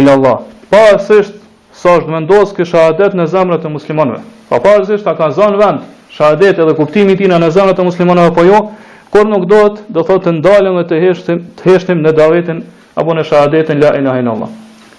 ilallah. 0.00 0.40
Pa 0.70 0.80
asësht, 0.96 1.36
sa 1.78 1.92
është 2.00 2.10
vendosë 2.12 2.56
kë 2.56 2.66
shahadet 2.66 3.14
në 3.14 3.28
zemrët 3.30 3.64
e 3.64 3.70
muslimonve. 3.72 4.18
Pa 4.50 4.58
pa 4.64 4.72
asësht, 4.80 5.06
a 5.06 5.12
ka 5.14 5.28
zonë 5.36 5.60
vend, 5.62 5.84
shahadet 6.16 6.58
edhe 6.58 6.74
kuptimi 6.74 7.14
tina 7.16 7.38
në 7.38 7.52
zemrët 7.54 7.78
e 7.78 7.86
muslimonve, 7.86 8.32
po 8.34 8.42
jo, 8.48 8.64
kur 9.10 9.24
nuk 9.28 9.44
dohet, 9.50 9.78
do 9.94 10.02
thotë 10.04 10.28
të 10.28 10.32
ndalem 10.38 10.76
dhe 10.80 10.84
të 10.90 10.98
heshtim 11.04 11.38
të 11.58 11.70
heshtim 11.70 12.02
në 12.04 12.12
davetin 12.18 12.58
apo 13.00 13.14
në 13.16 13.24
shahadetin 13.28 13.80
la 13.82 13.92
ilaha 14.00 14.20
illallah. 14.22 14.48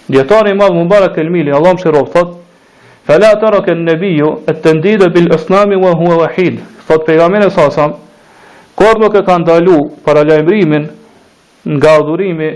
Dietari 0.09 0.51
i 0.51 0.57
madh 0.57 0.73
Mubarak 0.77 1.17
Elmili, 1.21 1.51
Allahu 1.53 1.75
më 1.77 1.83
shërof 1.83 2.09
thotë, 2.13 2.33
"Fa 3.05 3.17
la 3.21 3.31
taraka 3.41 3.71
an-nabiyyu 3.75 4.29
at-tandida 4.51 5.09
bil 5.13 5.27
asnami 5.35 5.75
wa 5.83 5.91
huwa 5.99 6.17
wahid." 6.25 6.55
Fot 6.87 7.05
pejgamberi 7.05 7.51
sa 7.51 7.69
sa, 7.71 7.85
kur 8.75 8.99
nuk 8.99 9.13
e 9.15 9.21
kanë 9.27 9.43
ndalu 9.45 9.77
para 10.05 10.23
lajmrimin 10.23 10.89
nga 11.77 11.99
udhurimi 11.99 12.49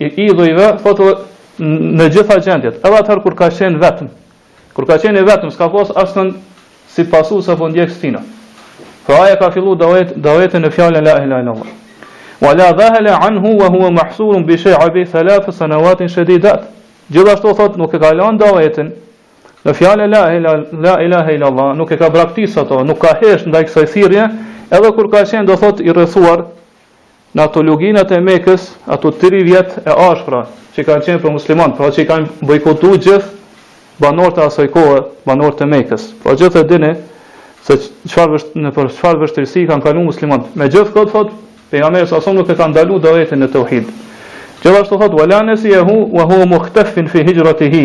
i 0.00 0.04
idhujve, 0.24 0.66
thotë 0.84 1.08
në 1.98 2.08
gjitha 2.12 2.36
gjendjet, 2.44 2.74
edhe 2.84 2.96
atëherë 3.00 3.22
kur 3.22 3.34
ka 3.34 3.48
qenë 3.58 3.78
vetëm. 3.84 4.08
Kur 4.74 4.84
ka 4.86 4.96
qenë 4.98 5.24
vetëm, 5.30 5.50
s'ka 5.50 5.68
pas 5.68 5.88
asnë 6.02 6.26
si 6.94 7.02
pasu 7.12 7.40
sa 7.42 7.56
fundjeks 7.56 7.98
tina. 8.00 8.20
Pra 9.06 9.14
aja 9.24 9.36
ka 9.36 9.50
fillu 9.52 9.74
davet, 9.76 10.14
davetën 10.24 10.64
në 10.64 10.70
fjallën 10.72 11.04
la 11.04 11.18
ilaha 11.20 11.40
ila 11.40 11.52
Allah. 11.52 11.72
Wa 12.40 12.52
la 12.56 12.70
dhahela 12.72 13.18
anhu 13.26 13.50
wa 13.60 13.68
hua 13.70 13.90
mahsurun 13.92 14.46
bi 14.48 14.56
shi'abi 14.56 15.02
në 15.04 15.52
sanawatin 15.58 16.08
shedidat. 16.08 16.70
Gjithashtu 17.12 17.52
thot 17.54 17.76
nuk 17.76 17.92
e 17.94 18.00
ka 18.00 18.14
lan 18.16 18.38
davetën 18.40 18.88
në 19.64 19.74
fjallën 19.76 20.08
la 20.12 20.22
ilaha 20.36 21.00
la 21.04 21.34
ila 21.34 21.46
Allah. 21.50 21.74
Nuk 21.76 21.92
e 21.92 21.96
ka 22.00 22.08
braktisë 22.10 22.62
ato, 22.64 22.80
nuk 22.84 22.98
ka 23.04 23.12
hesh 23.20 23.44
ndaj 23.46 23.64
kësaj 23.68 23.86
sirje. 23.92 24.28
Edhe 24.72 24.90
kur 24.96 25.10
ka 25.12 25.24
qenë 25.28 25.44
do 25.46 25.56
thot 25.60 25.84
i 25.84 25.92
rrethuar 25.92 26.46
në 27.36 27.42
ato 27.44 27.60
luginat 27.62 28.10
e 28.12 28.20
Mekës, 28.24 28.70
ato 28.88 29.12
3 29.12 29.42
vjet 29.44 29.78
e 29.84 29.92
ashpra 30.08 30.46
që 30.74 30.84
kanë 30.84 31.04
qenë 31.04 31.20
për 31.22 31.32
musliman, 31.36 31.76
pra 31.76 31.92
që 31.92 32.06
kanë 32.08 32.38
bojkotuar 32.48 32.96
gjithë 33.04 33.98
banorët 34.00 34.34
të 34.38 34.46
asaj 34.48 34.72
kohe, 34.74 35.04
banorët 35.28 35.60
e 35.62 35.68
Mekës. 35.74 36.08
Pra 36.22 36.34
gjithë 36.40 36.62
e 36.64 36.68
dini, 36.72 36.92
se 37.64 37.76
çfarë 38.12 38.34
vësht 38.34 38.56
në 38.60 38.70
për 38.76 38.88
çfarë 38.92 39.20
vështirësi 39.22 39.62
kanë 39.70 39.84
kaluar 39.86 40.04
muslimanët. 40.10 40.50
Me 40.60 40.66
gjithë 40.68 40.92
këtë 40.92 41.12
thot, 41.14 41.30
pejgamberi 41.72 42.08
sa 42.10 42.32
nuk 42.36 42.48
e 42.52 42.56
kanë 42.58 42.72
ndaluar 42.74 43.00
dorëtin 43.06 43.46
e 43.46 43.48
tauhid. 43.54 43.86
Gjithashtu 44.62 44.98
thot 45.00 45.14
walanes 45.16 45.64
yahu 45.64 45.96
wa 46.12 46.26
huwa 46.28 46.46
muhtaffin 46.50 47.08
fi 47.08 47.22
hijratihi 47.24 47.84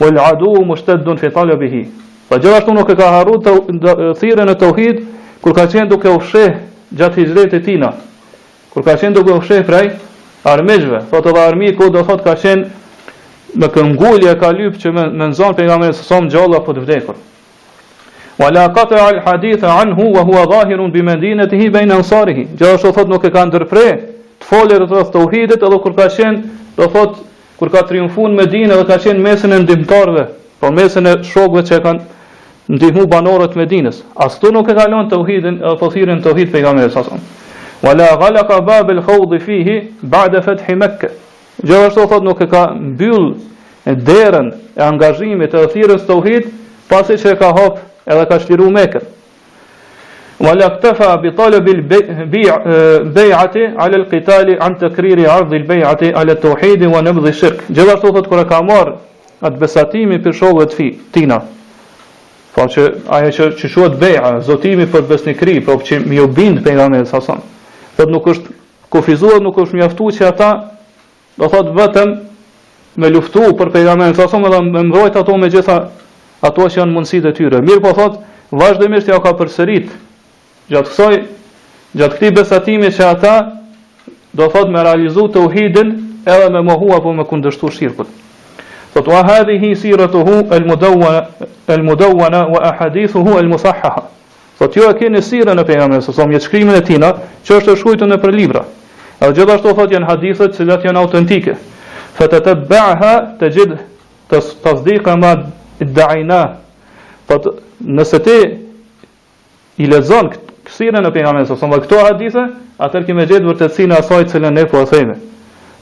wal 0.00 0.18
adu 0.24 0.50
mushtaddun 0.66 1.18
fi 1.22 1.30
talabihi. 1.30 1.82
Po 2.28 2.34
gjithashtu 2.38 2.74
nuk 2.74 2.90
e 2.90 2.96
ka 2.98 3.12
harruar 3.18 3.44
të 3.44 3.94
thirrën 4.20 4.50
e 4.50 4.58
tauhid 4.64 5.04
kur 5.42 5.54
ka 5.54 5.68
qenë 5.70 5.86
duke 5.90 6.10
u 6.10 6.18
fsheh 6.26 6.58
gjatë 6.92 7.22
hijrës 7.22 7.50
së 7.54 7.62
tij 7.64 7.78
Kur 8.76 8.84
ka 8.84 8.92
qenë 9.00 9.14
duke 9.16 9.32
u 9.32 9.40
fsheh 9.40 9.62
praj 9.64 9.86
armëshve, 10.44 10.98
thotë 11.08 11.24
po 11.24 11.30
edhe 11.30 11.40
armi 11.48 11.70
ku 11.78 11.86
do 11.90 12.02
thot 12.04 12.20
ka 12.24 12.34
qenë 12.36 13.56
me 13.56 13.68
këngulje 13.72 14.34
ka 14.40 14.50
lyp 14.52 14.76
që 14.82 14.92
me, 14.92 15.04
me 15.18 15.30
nëzorë 15.30 15.56
pejgamberi 15.56 15.94
nga 15.94 15.94
me 15.96 15.96
sësomë 15.96 16.28
gjallë 16.34 16.58
apo 16.58 16.74
të 16.76 16.82
vdekur 16.84 17.16
wala 18.38 18.68
qata 18.74 18.96
al 19.14 19.20
hadith 19.24 19.62
anhu 19.64 20.12
wa 20.14 20.22
huwa 20.22 20.46
zahir 20.52 20.78
bi 20.90 21.02
madinatihi 21.02 21.70
bayna 21.70 21.96
ansarihi 21.96 22.44
gjithashtu 22.44 22.92
thot 22.92 23.08
nuk 23.08 23.24
e 23.24 23.30
ka 23.30 23.44
ndërpre 23.48 23.86
të 24.42 24.44
folë 24.44 24.76
rreth 24.84 25.12
tauhidit 25.12 25.62
edhe 25.62 25.78
kur 25.80 25.94
ka 25.96 26.08
qen 26.16 26.42
do 26.76 26.88
thot 26.92 27.16
kur 27.56 27.68
ka 27.72 27.80
triumfuar 27.88 28.28
në 28.30 28.36
Medinë 28.40 28.76
dhe 28.76 28.84
ka 28.90 28.98
qen 29.00 29.22
mesën 29.24 29.56
e 29.56 29.62
ndihmtarëve 29.64 30.26
po 30.60 30.68
mesën 30.72 31.08
e 31.08 31.14
shokëve 31.24 31.62
që 31.64 31.80
kanë 31.86 32.76
ndihmu 32.76 33.06
banorët 33.08 33.56
të 33.56 33.62
Medinës 33.62 34.02
as 34.26 34.36
nuk 34.42 34.68
e 34.68 34.76
kalon 34.76 35.08
tauhidin 35.08 35.62
edhe 35.64 35.76
po 35.80 35.88
thirrën 35.88 36.20
tauhid 36.22 36.52
pejgamberit 36.52 36.92
sa 36.92 37.02
son 37.08 37.20
wala 37.82 38.12
ghalaqa 38.20 38.60
bab 38.64 38.90
al 38.90 39.00
khawd 39.06 39.38
fihi 39.44 39.80
ba'da 40.02 40.42
fath 40.42 40.68
makkah 40.76 41.08
gjithashtu 41.64 42.06
thot 42.08 42.22
nuk 42.22 42.42
e 42.42 42.46
ka 42.46 42.68
mbyll 42.74 43.32
derën 43.86 44.52
e 44.76 44.82
angazhimit 44.90 45.50
të 45.56 45.66
thirrës 45.72 46.04
tauhid 46.06 46.52
pasi 46.88 47.16
që 47.16 47.38
ka 47.40 47.54
hapë 47.56 47.94
edhe 48.06 48.24
ka 48.28 48.38
shfiru 48.40 48.70
Mekën. 48.70 49.02
Wala 50.38 50.68
ktafa 50.76 51.16
bi 51.22 51.32
talab 51.36 51.68
al 51.68 51.78
eh, 51.98 52.24
bay'ati 53.18 53.64
ala 53.76 53.96
al 54.00 54.06
qital 54.10 54.56
an 54.60 54.78
takrir 54.80 55.24
ard 55.26 55.52
al 55.52 55.64
bay'ati 55.70 56.12
ala 56.12 56.32
al 56.36 56.40
tawhid 56.40 56.86
wa 56.92 57.00
nabd 57.02 57.26
al 57.26 57.32
shirk. 57.32 57.64
Gjithashtu 57.68 58.12
thot 58.16 58.28
kur 58.28 58.38
e 58.40 58.44
ka 58.44 58.62
marr 58.62 58.92
atë 59.40 59.58
besatimi 59.58 60.18
për 60.24 60.34
shokët 60.40 60.76
fi 60.76 60.90
Tina. 61.12 61.40
Po 62.54 62.68
që 62.74 62.84
ajo 63.16 63.30
që 63.38 63.48
që 63.60 63.68
shuat 63.72 63.96
beja, 64.00 64.30
zotimi 64.40 64.86
për 64.88 65.02
besnikri, 65.10 65.58
po 65.64 65.74
që 65.84 65.98
mi 66.08 66.16
u 66.22 66.28
bind 66.28 66.62
pejgamberit 66.64 67.08
sa 67.10 67.20
son. 67.20 67.42
Po 67.96 68.06
nuk 68.08 68.28
është 68.32 68.54
kufizuar, 68.92 69.42
nuk 69.44 69.58
është 69.64 69.76
mjaftuar 69.80 70.14
që 70.20 70.28
ata 70.30 70.50
do 71.40 71.48
thot 71.52 71.68
vetëm 71.76 72.14
me 73.02 73.10
luftu 73.12 73.42
për 73.60 73.72
pejgamberin 73.74 74.16
sa 74.16 74.28
son, 74.32 74.44
edhe 74.48 74.62
me 74.72 74.84
mbrojt 74.90 75.16
ato 75.20 75.36
me 75.36 75.50
gjitha 75.52 75.80
ato 76.44 76.68
që 76.68 76.80
janë 76.82 76.92
mundësitë 76.94 77.30
e 77.30 77.36
tyre. 77.38 77.60
Mirë 77.64 77.82
po 77.84 77.92
thot, 77.96 78.18
vazhdimisht 78.52 79.08
ja 79.08 79.18
ka 79.24 79.32
përsërit. 79.38 79.88
Gjatë 80.70 80.90
kësaj, 80.90 81.16
gjatë 81.96 82.16
këtij 82.16 82.34
besatimi 82.36 82.90
që 82.96 83.08
ata 83.10 83.34
do 84.36 84.48
thot 84.52 84.70
me 84.74 84.82
realizu 84.84 85.26
të 85.32 85.44
uhidin 85.46 85.92
edhe 86.26 86.50
me 86.52 86.60
mohu 86.68 86.92
apo 86.96 87.12
me 87.14 87.24
kundështu 87.24 87.70
shirkut. 87.72 88.08
Thot, 88.92 89.08
wa 89.12 89.22
hadhi 89.28 89.58
hi 89.62 89.74
siratu 89.76 90.24
hu 90.26 90.36
el 90.50 91.82
mudowana 91.82 92.42
wa 92.52 92.60
ahadithuhu 92.70 93.32
hu 93.32 93.38
el 93.38 93.48
musahaha. 93.48 94.04
Thot, 94.58 94.76
jo 94.76 94.90
e 94.90 94.94
keni 94.98 95.20
sirë 95.22 95.52
në 95.56 95.64
pejame, 95.68 96.00
së 96.00 96.12
som 96.16 96.32
jetë 96.32 96.44
shkrimin 96.48 96.76
e 96.78 96.84
tina, 96.84 97.10
që 97.44 97.58
është 97.60 97.72
e 97.74 97.80
shkujtën 97.80 98.12
e 98.12 98.18
për 98.22 98.32
libra. 98.32 98.62
Edhe 99.20 99.34
gjithashtu, 99.38 99.74
thot, 99.76 99.92
janë 99.92 100.08
hadithet 100.10 100.54
cilat 100.56 100.84
janë 100.84 100.98
autentike. 101.00 101.56
Fëtë 102.16 102.38
të 102.40 102.40
tajid 102.44 102.64
bëha 102.72 103.14
të 104.30 104.40
të 104.64 105.18
ma 105.22 105.32
iddaina. 105.80 106.56
Po 107.26 107.40
nëse 107.80 108.20
ti 108.24 108.36
i 109.82 109.88
lexon 109.90 110.30
kësirën 110.66 111.00
në 111.04 111.10
pejgamberin 111.14 111.46
sallallahu 111.46 111.66
alajhi 111.66 111.88
wasallam, 111.88 111.88
këto 111.88 112.04
hadithe, 112.08 112.44
atë 112.82 113.02
kemë 113.08 113.26
gjetë 113.30 113.46
vërtetësinë 113.50 113.94
e 113.94 113.98
asaj 114.00 114.24
cilën 114.32 114.56
ne 114.56 114.64
po 114.70 114.80
themi. 114.90 115.16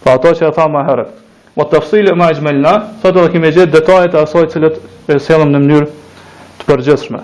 Po 0.04 0.12
ato 0.14 0.32
që 0.38 0.48
e 0.50 0.54
tha 0.56 0.66
më 0.70 0.82
herët. 0.88 1.12
Po 1.54 1.66
tafsilë 1.70 2.16
më 2.18 2.26
ajmëlna, 2.32 2.72
sa 3.02 3.12
do 3.14 3.24
të 3.24 3.32
kemë 3.36 3.52
gjetë 3.56 3.74
detajet 3.78 4.16
e 4.16 4.20
asaj 4.26 4.48
cilët 4.52 5.10
e 5.14 5.18
sjellëm 5.24 5.52
në 5.54 5.62
mënyrë 5.64 5.88
të 6.60 6.68
përgjithshme. 6.68 7.22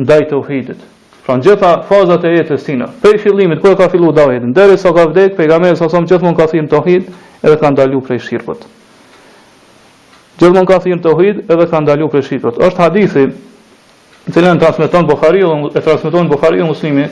ndaj 0.00 0.20
të 0.30 0.38
uhidit. 0.40 0.84
Pra 1.24 1.36
në 1.36 1.44
gjitha 1.44 1.72
fazat 1.88 2.24
e 2.24 2.32
jetës 2.38 2.64
tina, 2.64 2.86
për 3.02 3.18
i 3.18 3.20
fillimit, 3.20 3.60
kur 3.60 3.76
ka 3.76 3.90
fillu 3.92 4.12
davetin, 4.12 4.54
dhe 4.56 4.68
dhe 4.70 4.76
sa 4.80 4.92
ka 4.96 5.04
vdek, 5.10 5.34
pejgamerës 5.36 5.82
asom 5.84 6.06
gjithmon 6.08 6.32
ka 6.38 6.46
thimë 6.50 6.70
të 6.72 6.78
uhid, 6.80 7.10
edhe 7.42 7.58
ka 7.58 7.70
ndalu 7.70 8.00
prej 8.04 8.20
shirkut. 8.26 8.64
Gjithmonë 10.40 10.68
ka 10.70 10.78
të 10.84 10.98
tauhid 11.04 11.40
edhe 11.52 11.66
ka 11.70 11.80
ndalu 11.84 12.08
prej 12.12 12.24
shirkut. 12.28 12.58
Është 12.60 12.82
hadithi 12.82 13.24
i 14.26 14.32
cili 14.32 14.52
transmeton 14.60 15.06
Buhariu 15.08 15.50
e 15.74 15.80
transmeton 15.80 16.28
Buhariu 16.28 16.66
Muslimi 16.68 17.06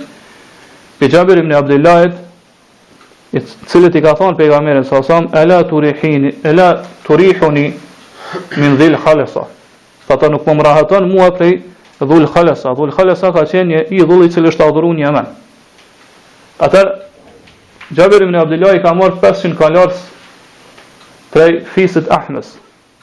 i 1.00 1.08
Jabir 1.10 1.38
ibn 1.38 1.52
Abdullah 1.54 2.06
i 3.32 3.40
cili 3.66 3.90
i 3.98 4.02
ka 4.04 4.14
thonë 4.18 4.36
pejgamberit 4.36 4.86
sa 4.86 5.02
sa 5.02 5.20
ela 5.32 5.62
turihini 5.64 6.34
ela 6.44 6.82
turihuni 7.06 7.72
min 8.56 8.76
dhil 8.76 8.96
khalasa. 9.04 9.44
Sa 10.08 10.16
ta 10.16 10.28
nuk 10.28 10.44
po 10.44 10.52
më 10.54 10.62
rahaton 10.64 11.08
mua 11.08 11.30
prej 11.30 11.62
dhul 12.00 12.28
khalasa. 12.28 12.74
Dhul 12.74 12.92
khalasa 12.92 13.32
ka 13.32 13.44
qenë 13.48 13.66
një 13.72 13.84
i 13.96 14.00
dhulli 14.04 14.28
i 14.28 14.32
cili 14.32 14.48
të 14.52 14.62
adhuru 14.68 14.92
një 14.92 15.06
Yemen. 15.06 15.26
atër 16.58 16.86
Jabir 17.94 18.22
ibn 18.22 18.34
Abdullah 18.34 18.74
i 18.76 18.82
ka 18.82 18.92
marrë 18.94 19.16
500 19.22 19.54
kalorë 19.58 19.94
prej 21.32 21.60
fisit 21.74 22.10
Ahnes. 22.10 22.56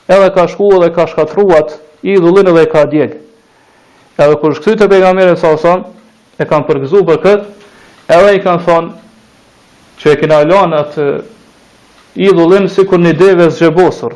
Edhe 0.08 0.30
ka 0.34 0.48
shku 0.48 0.70
dhe 0.84 0.90
ka 0.94 1.06
shkatruat 1.08 1.78
i 2.04 2.14
dhe 2.16 2.66
ka 2.72 2.86
djeg. 2.86 3.12
Edhe 4.18 4.36
kur 4.42 4.54
shkëty 4.58 4.78
të 4.82 4.88
pegamere 4.90 5.36
sa 5.38 5.50
oson, 5.58 5.84
e 6.40 6.46
kanë 6.46 6.68
përgëzu 6.70 7.04
për 7.10 7.18
këtë, 7.26 7.46
edhe 8.18 8.36
i 8.36 8.44
kanë 8.44 8.64
thonë 8.66 8.92
që 10.02 10.12
e 10.14 10.20
kina 10.22 10.44
lanë 10.46 10.80
atë 10.80 11.08
i 12.24 12.28
sikur 12.70 12.98
si 13.00 13.04
një 13.06 13.14
deve 13.14 13.50
zgjebosur. 13.52 14.14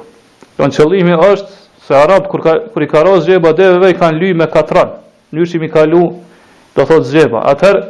në 0.59 0.67
qëllimi 0.75 1.13
është 1.31 1.51
se 1.87 1.95
Arab 1.95 2.27
kur, 2.27 2.41
ka, 2.41 2.53
kur 2.73 2.81
i 2.83 2.87
ka 2.87 3.03
rozë 3.03 3.23
zgjeba 3.25 3.51
deveve 3.53 3.89
i 3.91 3.93
kanë 3.97 4.19
ly 4.21 4.33
me 4.35 4.47
katran. 4.47 4.89
Njërë 5.33 5.51
që 5.51 5.59
mi 5.59 5.69
kalu 5.69 6.03
do 6.75 6.81
thotë 6.83 7.05
zgjeba. 7.09 7.39
Atëherë 7.51 7.81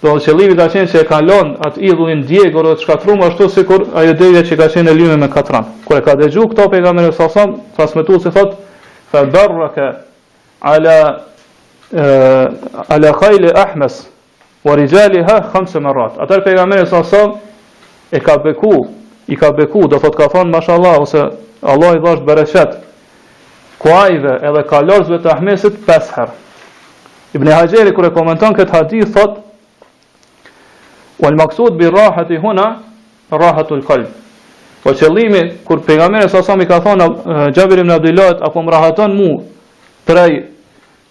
Do 0.00 0.14
të 0.16 0.30
qëllimi 0.30 0.54
ka 0.56 0.64
qenë 0.72 0.88
se 0.88 1.00
e 1.02 1.04
kalon 1.04 1.50
atë 1.60 1.80
idhullin 1.90 2.22
djegur 2.24 2.64
dhe 2.64 2.76
shkatrum 2.80 3.20
ashtu 3.26 3.50
sikur 3.52 3.82
ajo 4.00 4.14
devje 4.16 4.40
që 4.48 4.56
ka 4.56 4.68
qenë 4.72 4.88
e 4.88 4.96
lyme 4.96 5.16
me 5.20 5.26
katran. 5.28 5.66
Kur 5.84 5.98
e 5.98 6.04
ka 6.04 6.14
dëgju 6.16 6.46
këto 6.52 6.68
pejgamberi 6.72 7.12
sa 7.12 7.28
sa 7.28 7.44
transmetues 7.76 8.22
se 8.24 8.30
thot 8.32 8.54
fa 9.12 9.24
baraka 9.28 9.90
ala 10.58 10.96
ala 12.88 13.12
khayl 13.20 13.50
ahmas 13.52 13.98
wa 14.64 14.74
rijalha 14.80 15.36
5 15.52 15.80
marrat. 15.80 16.16
Atë 16.16 16.40
pejgamberi 16.48 16.86
sa 16.88 17.02
sa 17.04 17.20
e 18.10 18.20
ka 18.24 18.38
beku, 18.38 18.86
i 19.28 19.36
ka 19.36 19.52
beku, 19.52 19.84
do 19.88 19.98
thot 19.98 20.16
ka 20.16 20.28
thon 20.32 20.48
mashallah 20.50 20.96
ose 21.00 21.26
Allah 21.60 21.96
i 21.96 22.00
dhash 22.00 22.24
bereqet. 22.24 22.72
Kuajve 23.78 24.38
edhe 24.48 24.64
kalorzve 24.68 25.18
të 25.20 25.34
Ahmesit 25.36 25.76
5 25.90 26.10
herë. 26.16 26.32
Ibn 27.36 27.52
Hajeri 27.52 27.92
kur 27.94 28.08
e 28.08 28.14
komenton 28.16 28.56
këtë 28.56 28.74
hadith 28.78 29.12
thotë 29.16 29.48
Wal 31.20 31.36
maksud 31.36 31.76
bi 31.76 31.86
rahati 31.88 32.40
huna 32.40 32.80
rahatu 33.30 33.74
al-qalb. 33.76 34.08
Po 34.82 34.92
qëllimi 34.96 35.60
kur 35.64 35.80
pejgamberi 35.84 36.28
sa 36.28 36.42
sa 36.42 36.56
më 36.56 36.64
ka 36.66 36.80
thonë 36.80 37.06
Xhabir 37.52 37.78
ibn 37.84 37.90
Abdullah 37.92 38.40
apo 38.40 38.64
rahaton 38.64 39.12
mu 39.12 39.44
prej 40.08 40.48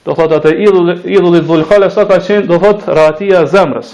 do 0.06 0.14
thotë 0.18 0.42
atë 0.42 0.50
idhullit 0.66 1.06
idhullit 1.06 1.46
dhulkhale 1.46 1.90
ka 1.94 2.18
qenë 2.18 2.48
do 2.50 2.58
thotë 2.60 2.90
rahatia 2.98 3.44
e 3.46 3.46
zemrës. 3.46 3.94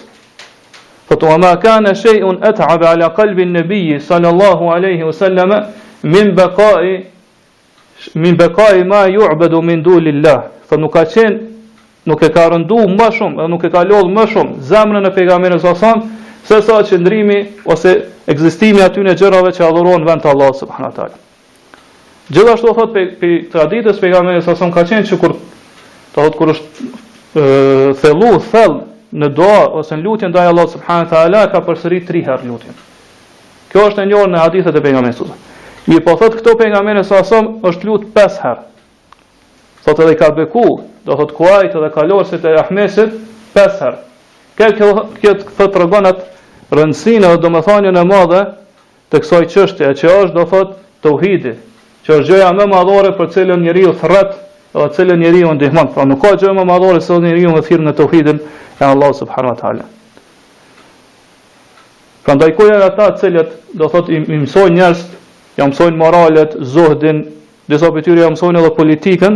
Po 1.07 1.15
to 1.19 1.35
ma 1.37 1.57
kana 1.59 1.91
shay'un 1.93 2.39
at'ab 2.41 2.83
ala 2.83 3.11
qalbi 3.11 3.43
an 3.51 3.99
sallallahu 3.99 4.71
alaihi 4.71 5.03
wasallam 5.03 5.51
min 6.03 6.31
baqai 6.31 7.11
min 8.15 8.33
baqai 8.35 8.83
ma 8.83 9.05
yu'badu 9.09 9.61
min 9.61 9.83
dulillah. 9.83 10.47
Po 10.69 10.77
nuk 10.79 10.93
ka 10.93 11.03
qenë 11.03 11.54
nuk 12.05 12.21
e 12.23 12.29
ka 12.33 12.47
rëndu 12.51 12.77
më 12.95 13.07
shumë 13.17 13.37
dhe 13.41 13.47
nuk 13.49 13.63
e 13.65 13.69
ka 13.73 13.81
lodhë 13.89 14.13
më 14.13 14.25
shumë 14.33 14.55
zemrën 14.69 15.07
e 15.09 15.11
pejgamberit 15.13 15.61
sa 15.61 15.73
sa 15.77 15.93
se 16.45 16.59
sa 16.61 16.79
qëndrimi 16.85 17.37
ose 17.65 17.93
ekzistimi 18.29 18.81
aty 18.85 19.01
në 19.07 19.15
gjërave 19.17 19.53
që 19.57 19.65
adhurohen 19.65 20.05
vend 20.05 20.21
të 20.21 20.29
Allahut 20.29 20.57
subhanahu 20.59 20.91
wa 20.91 20.95
taala. 20.97 21.17
Gjithashtu 22.29 22.73
thot 22.77 22.93
pe, 22.93 23.01
pe 23.19 23.29
traditës 23.53 23.99
pejgamberit 24.01 24.43
sa 24.45 24.55
sa 24.55 24.69
ka 24.69 24.83
qenë 24.85 25.07
që 25.09 25.17
kur 25.21 25.33
të 25.33 26.19
thot 26.19 26.37
kur 26.37 26.53
është 26.53 26.87
e, 27.33 27.93
thellu 28.01 28.37
thell 28.51 28.75
në 29.11 29.29
doa 29.37 29.61
ose 29.79 29.97
në 29.97 30.05
lutje 30.05 30.29
ndaj 30.29 30.47
Allahut 30.53 30.75
subhanahu 30.77 31.07
wa 31.09 31.13
taala 31.17 31.41
ka 31.51 31.59
përsërit 31.65 32.05
3 32.11 32.21
herë 32.29 32.45
lutjen. 32.51 32.77
Kjo 33.73 33.89
është 33.89 34.05
e 34.05 34.09
njohur 34.11 34.29
në 34.29 34.43
hadithet 34.45 34.75
e 34.77 34.85
pejgamberit 34.85 35.17
sa 35.17 35.41
Mirë 35.89 36.01
po 36.05 36.13
thot 36.21 36.35
këto 36.39 36.53
pejgamberi 36.57 37.01
sa 37.05 37.23
sa 37.25 37.41
është 37.69 37.85
lut 37.89 38.07
5 38.13 38.39
herë. 38.45 38.63
Thot 39.85 39.99
edhe 40.01 40.15
ka 40.21 40.31
beku 40.35 40.63
do 41.05 41.13
thot 41.15 41.31
kuajt 41.37 41.73
dhe 41.77 41.89
kalorësit 41.93 42.45
e 42.49 42.53
rahmesit 42.57 43.13
pesë 43.53 43.83
herë. 43.85 43.99
Kjo 44.57 44.69
kjo 45.21 45.33
kjo 45.55 45.67
tregon 45.75 46.09
atë 46.09 46.75
rëndësinë 46.79 47.29
dhe 47.31 47.41
domethënien 47.43 47.99
e 48.01 48.05
madhe 48.09 48.41
të 49.13 49.21
kësaj 49.23 49.43
çështje 49.53 49.91
që 50.01 50.13
është 50.21 50.37
do 50.37 50.47
thot 50.53 50.71
tauhidi, 51.05 51.53
që 52.07 52.17
është 52.19 52.29
gjëja 52.31 52.49
më 52.57 52.67
madhore 52.73 53.11
për 53.19 53.29
cilën 53.35 53.61
njeriu 53.63 53.93
thret 54.01 54.33
dhe 54.75 54.87
cilën 54.97 55.21
njeriu 55.21 55.53
ndihmon. 55.53 55.91
Pra 55.93 56.05
nuk 56.09 56.23
ka 56.25 56.33
gjë 56.41 56.55
më 56.57 56.65
madhore 56.71 57.01
se 57.01 57.13
njeriu 57.21 57.53
të 57.55 57.67
thirrë 57.69 57.85
në 57.89 57.95
tauhidin 58.01 58.39
e 58.81 58.85
Allah 58.85 59.13
subhanahu 59.13 59.53
wa 59.53 59.61
taala. 59.61 59.85
Prandaj 62.25 62.55
ku 62.57 62.65
janë 62.65 62.87
ata 62.89 63.11
të 63.13 63.19
cilët 63.21 63.51
do 63.77 63.87
thot 63.93 64.09
i, 64.09 64.17
i 64.17 64.39
mësojnë 64.41 64.79
njerëz, 64.79 65.03
mësojnë 65.61 65.99
moralet, 66.01 66.57
zohdin, 66.73 67.19
disa 67.69 67.91
pëtyrë 67.93 68.31
mësojnë 68.33 68.63
edhe 68.63 68.71
politikën, 68.73 69.35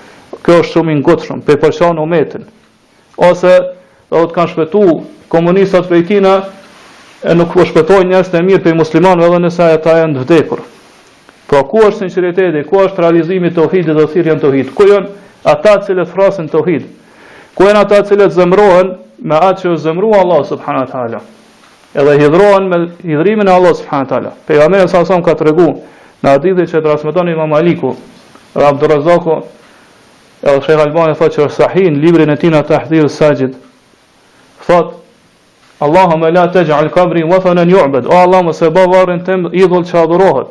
kjo 0.45 0.57
është 0.61 0.73
shumë 0.75 0.93
i 0.95 0.99
ngutshëm 1.01 1.41
për 1.45 1.59
personin 1.61 2.01
umetin. 2.03 2.45
Ose 3.21 3.51
do 4.11 4.23
të 4.27 4.33
kanë 4.35 4.53
shpëtu 4.53 4.81
komunistat 5.31 5.89
prej 5.89 6.21
e 7.21 7.33
nuk 7.37 7.51
po 7.53 7.61
shpëtojnë 7.69 8.09
njerëz 8.09 8.29
të 8.33 8.39
mirë 8.47 8.61
për 8.65 8.73
muslimanëve 8.79 9.27
edhe 9.29 9.39
nëse 9.43 9.65
ata 9.75 9.91
janë 9.99 10.15
të 10.17 10.21
vdekur. 10.23 10.63
Pra 11.51 11.59
ku 11.69 11.83
është 11.85 11.99
sinqeriteti, 12.07 12.63
ku 12.69 12.79
është 12.81 12.97
realizimi 13.03 13.51
i 13.51 13.53
tauhidit 13.53 13.91
dhe 13.93 14.05
thirrjen 14.09 14.39
e 14.39 14.41
tauhidit? 14.41 14.71
Ku 14.73 14.87
janë 14.89 15.11
ata 15.53 15.73
që 15.85 15.99
lë 15.99 16.07
frasin 16.09 16.47
tauhid? 16.49 16.87
Ku 17.53 17.67
janë 17.69 17.83
ata 17.83 17.99
që 18.09 18.17
lë 18.23 18.29
zemrohen 18.37 18.89
me 19.29 19.37
atë 19.37 19.61
që 19.67 19.75
zemrua 19.85 20.23
Allah 20.23 20.41
subhanahu 20.49 20.89
teala? 20.95 21.21
Edhe 21.93 22.17
hidhrohen 22.23 22.65
me 22.71 22.79
hidhrimin 23.11 23.47
e 23.53 23.53
Allah 23.57 23.73
subhanahu 23.77 24.09
teala. 24.09 24.31
Pejgamberi 24.47 24.89
sa 24.89 25.05
sa 25.05 25.21
ka 25.21 25.35
treguar 25.37 25.75
në 26.25 26.33
hadithin 26.33 26.67
që 26.73 26.81
transmeton 26.87 27.29
Imam 27.29 27.53
Aliku, 27.53 27.93
Abdurrazaku 28.55 29.37
Edhe 30.43 30.61
Sheh 30.65 30.73
Albani 30.81 31.13
thotë 31.17 31.35
që 31.35 31.43
është 31.45 31.55
sahin, 31.57 31.97
librin 32.01 32.31
e 32.33 32.35
tij 32.41 32.49
na 32.49 32.63
Tahdhir 32.65 33.09
Sajid. 33.13 33.55
thot, 34.65 34.95
Allahumma 35.79 36.29
la 36.29 36.47
taj'al 36.53 36.89
qabri 36.93 37.23
wathanan 37.25 37.69
yu'bad. 37.69 38.05
O 38.05 38.13
Allah 38.15 38.43
mos 38.45 38.61
e 38.61 38.69
bëj 38.71 38.85
varrin 38.93 39.23
tim 39.25 39.47
idhul 39.51 39.81
që 39.85 39.95
adurohet. 40.03 40.49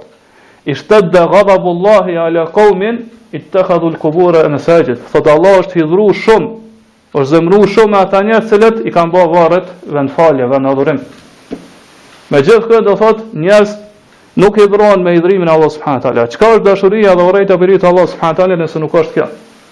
Ishtad 0.66 1.10
ghadabullahi 1.14 2.18
ala 2.18 2.46
qaumin 2.52 2.96
ittakhadhu 3.32 3.86
al-qubura 3.92 4.48
masajid. 4.48 4.96
Fot 5.12 5.26
Allah 5.28 5.60
është 5.62 5.74
hidhur 5.80 6.10
shumë, 6.24 6.48
është 7.14 7.30
zemëruar 7.34 7.68
shumë 7.76 7.96
ata 8.02 8.22
njerëz 8.22 8.46
që 8.50 8.80
i 8.88 8.90
kanë 8.96 9.12
bërë 9.14 9.32
varret 9.36 9.66
vën 9.94 10.08
falje 10.16 10.44
vën 10.50 10.64
adhurim. 10.72 10.98
Me 12.30 12.38
gjithë 12.42 12.64
këtë 12.70 12.84
do 12.90 12.94
thot 13.02 13.18
njerëz 13.32 13.70
nuk 14.42 14.58
i 14.58 14.66
vron 14.74 15.02
me 15.04 15.14
idhrimin 15.18 15.48
e 15.48 15.52
Allahut 15.54 15.72
subhanahu 15.72 16.00
wa 16.02 16.04
taala. 16.06 16.26
Çka 16.30 16.46
është 16.54 16.64
dashuria 16.70 17.14
dhe 17.16 17.22
urrejtja 17.30 17.56
për 17.62 17.74
i 17.74 17.78
të 17.78 17.86
Allahut 17.92 18.10
subhanahu 18.14 18.34
wa 18.34 18.40
taala 18.42 18.56
nëse 18.64 18.78
nuk 18.82 18.90
është 19.02 19.14
kjo? 19.14 19.26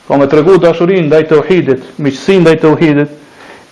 Po 0.08 0.16
më 0.16 0.26
tregu 0.32 0.56
dashurinë 0.56 1.04
ndaj 1.10 1.24
tauhidit, 1.28 1.80
miqësinë 2.00 2.40
ndaj 2.40 2.56
tauhidit. 2.62 3.10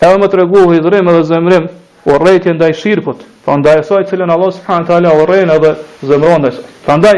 Edhe 0.04 0.16
më 0.20 0.26
tregu 0.34 0.66
hidhrim 0.68 1.08
edhe 1.08 1.22
zemrim, 1.30 1.64
urrëti 2.12 2.52
ndaj 2.52 2.74
shirput. 2.76 3.22
Po 3.44 3.56
ndaj 3.56 3.78
asaj 3.80 4.02
që 4.10 4.18
lan 4.20 4.34
Allah 4.34 4.50
subhanahu 4.58 4.88
teala 4.90 5.14
urrën 5.22 5.52
edhe 5.54 5.70
zemrën 6.10 6.36
ndaj. 6.42 6.58
Prandaj 6.86 7.14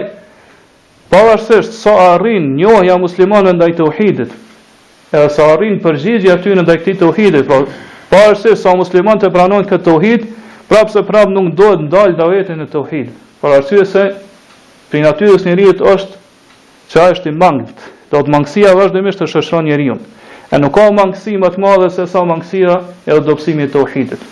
pavarësisht 1.10 1.74
sa 1.82 1.94
arrin 2.12 2.46
njohja 2.60 2.94
muslimane 3.02 3.50
ndaj 3.58 3.72
tauhidit, 3.82 4.30
edhe 5.10 5.28
sa 5.34 5.50
arrin 5.56 5.80
përgjigjja 5.82 6.38
aty 6.38 6.54
në 6.54 6.62
ndaj 6.68 6.78
këtij 6.84 6.98
tauhidit, 7.02 7.50
po 7.50 7.58
pavarësisht 8.14 8.62
sa 8.62 8.76
muslimanët 8.78 9.26
e 9.26 9.32
pranojnë 9.34 9.68
këtë 9.74 9.86
tauhid, 9.90 10.28
prapse 10.70 11.02
prap 11.10 11.34
nuk 11.34 11.50
duhet 11.58 11.82
ndal 11.90 12.14
davetin 12.22 12.62
në 12.62 12.70
tauhid. 12.76 13.10
Për 13.42 13.58
arsye 13.58 13.84
se 13.94 14.02
prej 14.92 15.02
natyrës 15.08 15.42
njeriu 15.48 15.74
është 15.74 16.26
çfarë 16.90 17.14
është 17.18 17.32
i 17.34 17.38
mangët. 17.42 17.88
Do 18.12 18.22
të 18.24 18.32
mangësia 18.32 18.70
vazhdimisht 18.78 19.20
të 19.20 19.26
shëshon 19.34 19.66
njeriu. 19.68 19.98
E 20.52 20.56
nuk 20.60 20.72
ka 20.78 20.84
mangësi 20.96 21.34
më 21.40 21.48
të 21.56 21.60
madhe 21.60 21.88
se 21.92 22.06
sa 22.08 22.22
mangësia 22.30 22.78
e 23.06 23.12
adopsimit 23.18 23.68
të 23.68 23.74
tauhidit. 23.76 24.22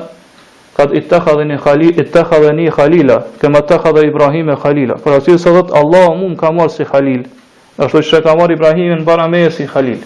قد 0.78 0.92
اتخذني 0.96 1.56
خليل 1.58 2.00
اتخذني 2.00 2.70
خليلا 2.70 3.22
كما 3.42 3.58
اتخذ 3.58 3.98
ابراهيم 4.04 4.54
خليلا 4.54 4.96
فرسي 4.96 5.38
صدت 5.38 5.76
الله 5.76 6.14
مم 6.14 6.34
كمار 6.34 6.68
سي 6.68 6.84
خليل 6.84 7.26
اشو 7.80 8.00
شي 8.00 8.20
كمار 8.20 8.52
ابراهيم 8.52 9.04
بر 9.04 9.48
سي 9.48 9.66
خليل 9.66 9.98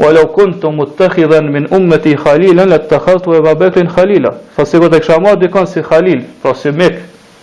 ولو 0.00 0.24
كنت 0.26 0.66
متخذا 0.66 1.40
من 1.40 1.74
امتي 1.74 2.16
خليلا 2.16 2.62
لاتخذت 2.62 3.28
ابا 3.28 3.52
بكر 3.52 3.86
خليلا 3.86 4.32
فسي 4.56 4.78
قد 4.78 5.02
شمار 5.02 5.34
دي 5.34 5.48
كان 5.48 5.66
سي 5.66 5.82
خليل 5.82 6.24
فرسي 6.42 6.70
مك 6.70 6.98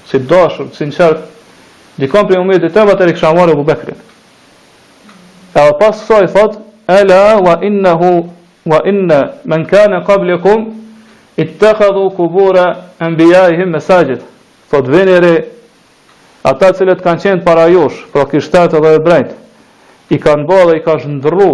سي 0.05 0.17
داش 0.17 0.53
سنشر 0.73 1.17
دي 1.99 2.07
كان 2.07 2.23
بريمي 2.27 2.57
دي 2.57 2.69
تبع 2.69 2.93
تلك 2.93 3.23
ابو 3.23 3.63
بكر 3.63 3.87
او 5.57 5.79
الا 6.89 7.35
وانه 7.35 8.27
وان 8.67 9.31
من 9.45 9.65
كان 9.65 9.93
قبلكم 10.03 10.76
i 11.37 11.43
të 11.45 11.53
të 11.61 11.71
këdhu 11.79 12.03
kubure 12.17 12.63
në 13.01 13.09
bia 13.19 13.41
i 13.53 13.65
mesajit. 13.69 14.23
Po 14.71 14.79
të 14.81 14.93
vëneri, 14.95 15.33
ata 16.49 16.71
cilët 16.73 17.03
kanë 17.05 17.21
qenë 17.23 17.43
para 17.45 17.67
josh, 17.69 17.99
pro 18.11 18.23
kishtet 18.31 18.73
dhe 18.73 18.93
e 18.97 19.01
brejt, 19.05 19.35
i 20.09 20.17
kanë 20.23 20.47
bëhe 20.49 20.65
dhe 20.71 20.77
i 20.79 20.83
kanë 20.87 21.03
shëndrru 21.03 21.51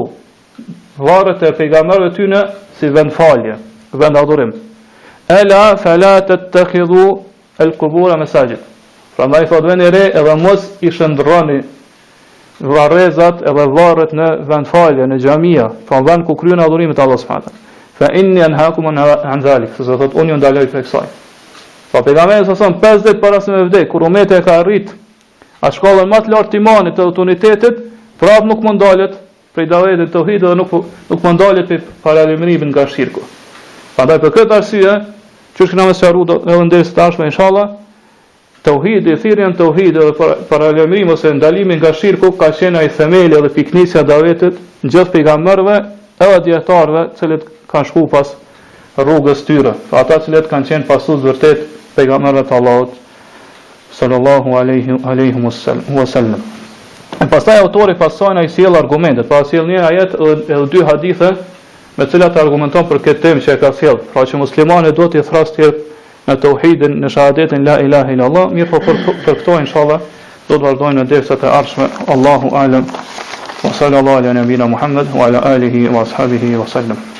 varët 1.03 1.43
e 1.43 1.51
pejgamerve 1.57 2.13
ty 2.15 2.29
në 2.31 2.41
si 2.79 2.89
vend 2.95 3.11
falje, 3.17 3.57
vend 3.91 4.17
adhurim. 4.19 4.53
Ela, 5.27 5.75
felatet 5.83 6.47
të 6.53 6.63
këdhu 6.71 7.03
e 7.61 7.67
lë 7.69 8.17
mesajit. 8.23 8.61
Pra 9.15 9.27
nda 9.27 9.43
thot 9.49 9.67
veni 9.69 9.91
re 9.93 10.05
edhe 10.19 10.33
mos 10.41 10.61
i 10.81 10.89
shëndroni 10.91 11.59
varezat 12.71 13.43
edhe 13.49 13.65
varet 13.77 14.15
në 14.17 14.29
vend 14.49 14.67
falje, 14.67 15.03
në 15.11 15.19
gjamia, 15.23 15.67
pra 15.87 15.99
në 15.99 16.07
vend 16.09 16.23
ku 16.25 16.35
kryu 16.35 16.55
në 16.55 16.63
adhurimit 16.67 16.99
Allah 16.99 17.19
s'fatën. 17.19 17.53
Fa 17.97 18.09
inni 18.13 18.41
an 18.41 18.53
an 18.53 18.97
an 19.23 19.39
zalik, 19.41 19.75
se 19.75 19.83
sot 19.83 20.13
uni 20.13 20.31
on 20.31 20.39
dalloj 20.39 20.67
prej 20.71 20.83
kësaj. 20.83 21.07
Po 21.91 22.01
pejgamberi 22.01 22.45
sa 22.45 22.55
son 22.55 22.79
5 22.81 23.03
ditë 23.05 23.19
para 23.21 23.39
se 23.41 23.51
me 23.51 23.63
vdek, 23.67 23.87
kur 23.91 24.03
umeti 24.07 24.33
e 24.33 24.41
ka 24.41 24.55
arrit 24.63 24.89
a 25.61 25.69
shkollën 25.71 26.09
më 26.09 26.23
të 26.25 26.31
lartë 26.33 26.51
të 26.51 26.57
imanit 26.57 26.95
të 26.97 27.03
autoritetit, 27.03 27.77
prap 28.17 28.47
nuk 28.49 28.63
mund 28.65 28.81
dalet 28.81 29.13
prej 29.53 29.67
dalljes 29.69 30.01
të 30.09 30.13
tauhidit 30.15 30.41
dhe 30.47 30.55
nuk 30.57 30.71
nuk 31.11 31.21
mund 31.21 31.39
dalet 31.39 31.67
prej 31.69 31.79
paralajmërimit 32.03 32.73
nga 32.73 32.87
shirku. 32.89 33.21
Prandaj 33.95 34.19
për 34.25 34.33
këtë 34.39 34.57
arsye, 34.57 34.95
çu 35.53 35.69
shkëna 35.69 35.85
me 35.85 35.93
sharru 35.93 36.25
do 36.25 36.39
edhe 36.49 36.65
ndër 36.65 36.89
të 36.89 36.95
tashme 36.97 37.29
inshallah, 37.29 37.69
tauhidi 38.65 39.13
e 39.13 39.19
thirrja 39.21 39.53
e 39.53 39.53
tauhidit 39.53 40.01
dhe 40.01 40.33
paralajmërimi 40.49 41.13
ose 41.13 41.29
ndalimin 41.37 41.77
nga 41.77 41.93
shirku 41.93 42.33
ka 42.41 42.49
qenë 42.57 42.79
ai 42.81 42.89
themeli 42.89 43.29
dhe 43.37 43.53
fiknisja 43.53 44.01
davetit, 44.03 44.53
dalljes 44.57 44.81
gjithë 44.93 45.11
pejgamberëve, 45.13 45.77
edhe 46.25 46.39
dietarëve, 46.49 47.07
të 47.13 47.17
cilët 47.21 47.49
kanë 47.73 47.89
shku 47.89 48.03
pas 48.09 48.33
rrugës 48.99 49.41
tyre. 49.47 49.73
Ata 49.97 50.19
cilët 50.23 50.49
kanë 50.51 50.67
qenë 50.69 50.85
pasu 50.89 51.17
së 51.17 51.25
vërtet 51.31 51.61
pejgamberët 51.95 52.51
Allahot, 52.53 52.91
sallallahu 53.97 54.53
aleyhi 54.57 55.41
wa 55.41 56.05
sallam. 56.05 56.41
E 57.21 57.25
pastaj 57.29 57.59
autori 57.63 57.95
pasojnë 57.99 58.39
a 58.41 58.45
i 58.45 58.49
siel 58.49 58.75
argumentet, 58.77 59.27
pa 59.29 59.41
siel 59.45 59.65
një 59.69 59.81
ajet 59.89 60.13
edhe 60.19 60.59
dy 60.73 60.83
hadithe 60.87 61.29
me 61.97 62.05
cilat 62.09 62.37
argumenton 62.41 62.85
për 62.89 63.01
këtë 63.07 63.21
tem 63.21 63.41
që 63.41 63.53
e 63.55 63.59
ka 63.61 63.71
siel, 63.77 63.97
pra 64.13 64.25
që 64.25 64.41
muslimane 64.41 64.91
do 64.97 65.05
t'i 65.09 65.21
thrasë 65.25 65.55
tjerë 65.55 65.77
në 66.29 66.35
të 66.41 66.51
uhidin, 66.55 66.97
në 67.03 67.09
shahadetin, 67.15 67.65
la 67.67 67.77
ilaha 67.85 68.13
illallah, 68.15 68.49
mirë 68.55 68.69
po 68.71 68.79
për, 68.85 69.01
për 69.25 69.39
këto, 69.41 69.57
inshallah, 69.65 69.99
do 70.47 70.55
të 70.55 70.63
vazhdojnë 70.63 71.03
në 71.03 71.09
devset 71.15 71.43
e 71.43 71.51
arshme, 71.51 71.89
Allahu 72.13 72.53
alem, 72.63 72.85
wa 73.63 73.73
sallallahu 73.79 74.21
ala 74.23 74.33
nëmina 74.39 74.69
Muhammed, 74.71 75.09
wa 75.13 75.27
ala 75.29 75.43
alihi, 75.53 75.87
wa 75.93 76.05
ashabihi, 76.07 76.55
wa 76.61 77.19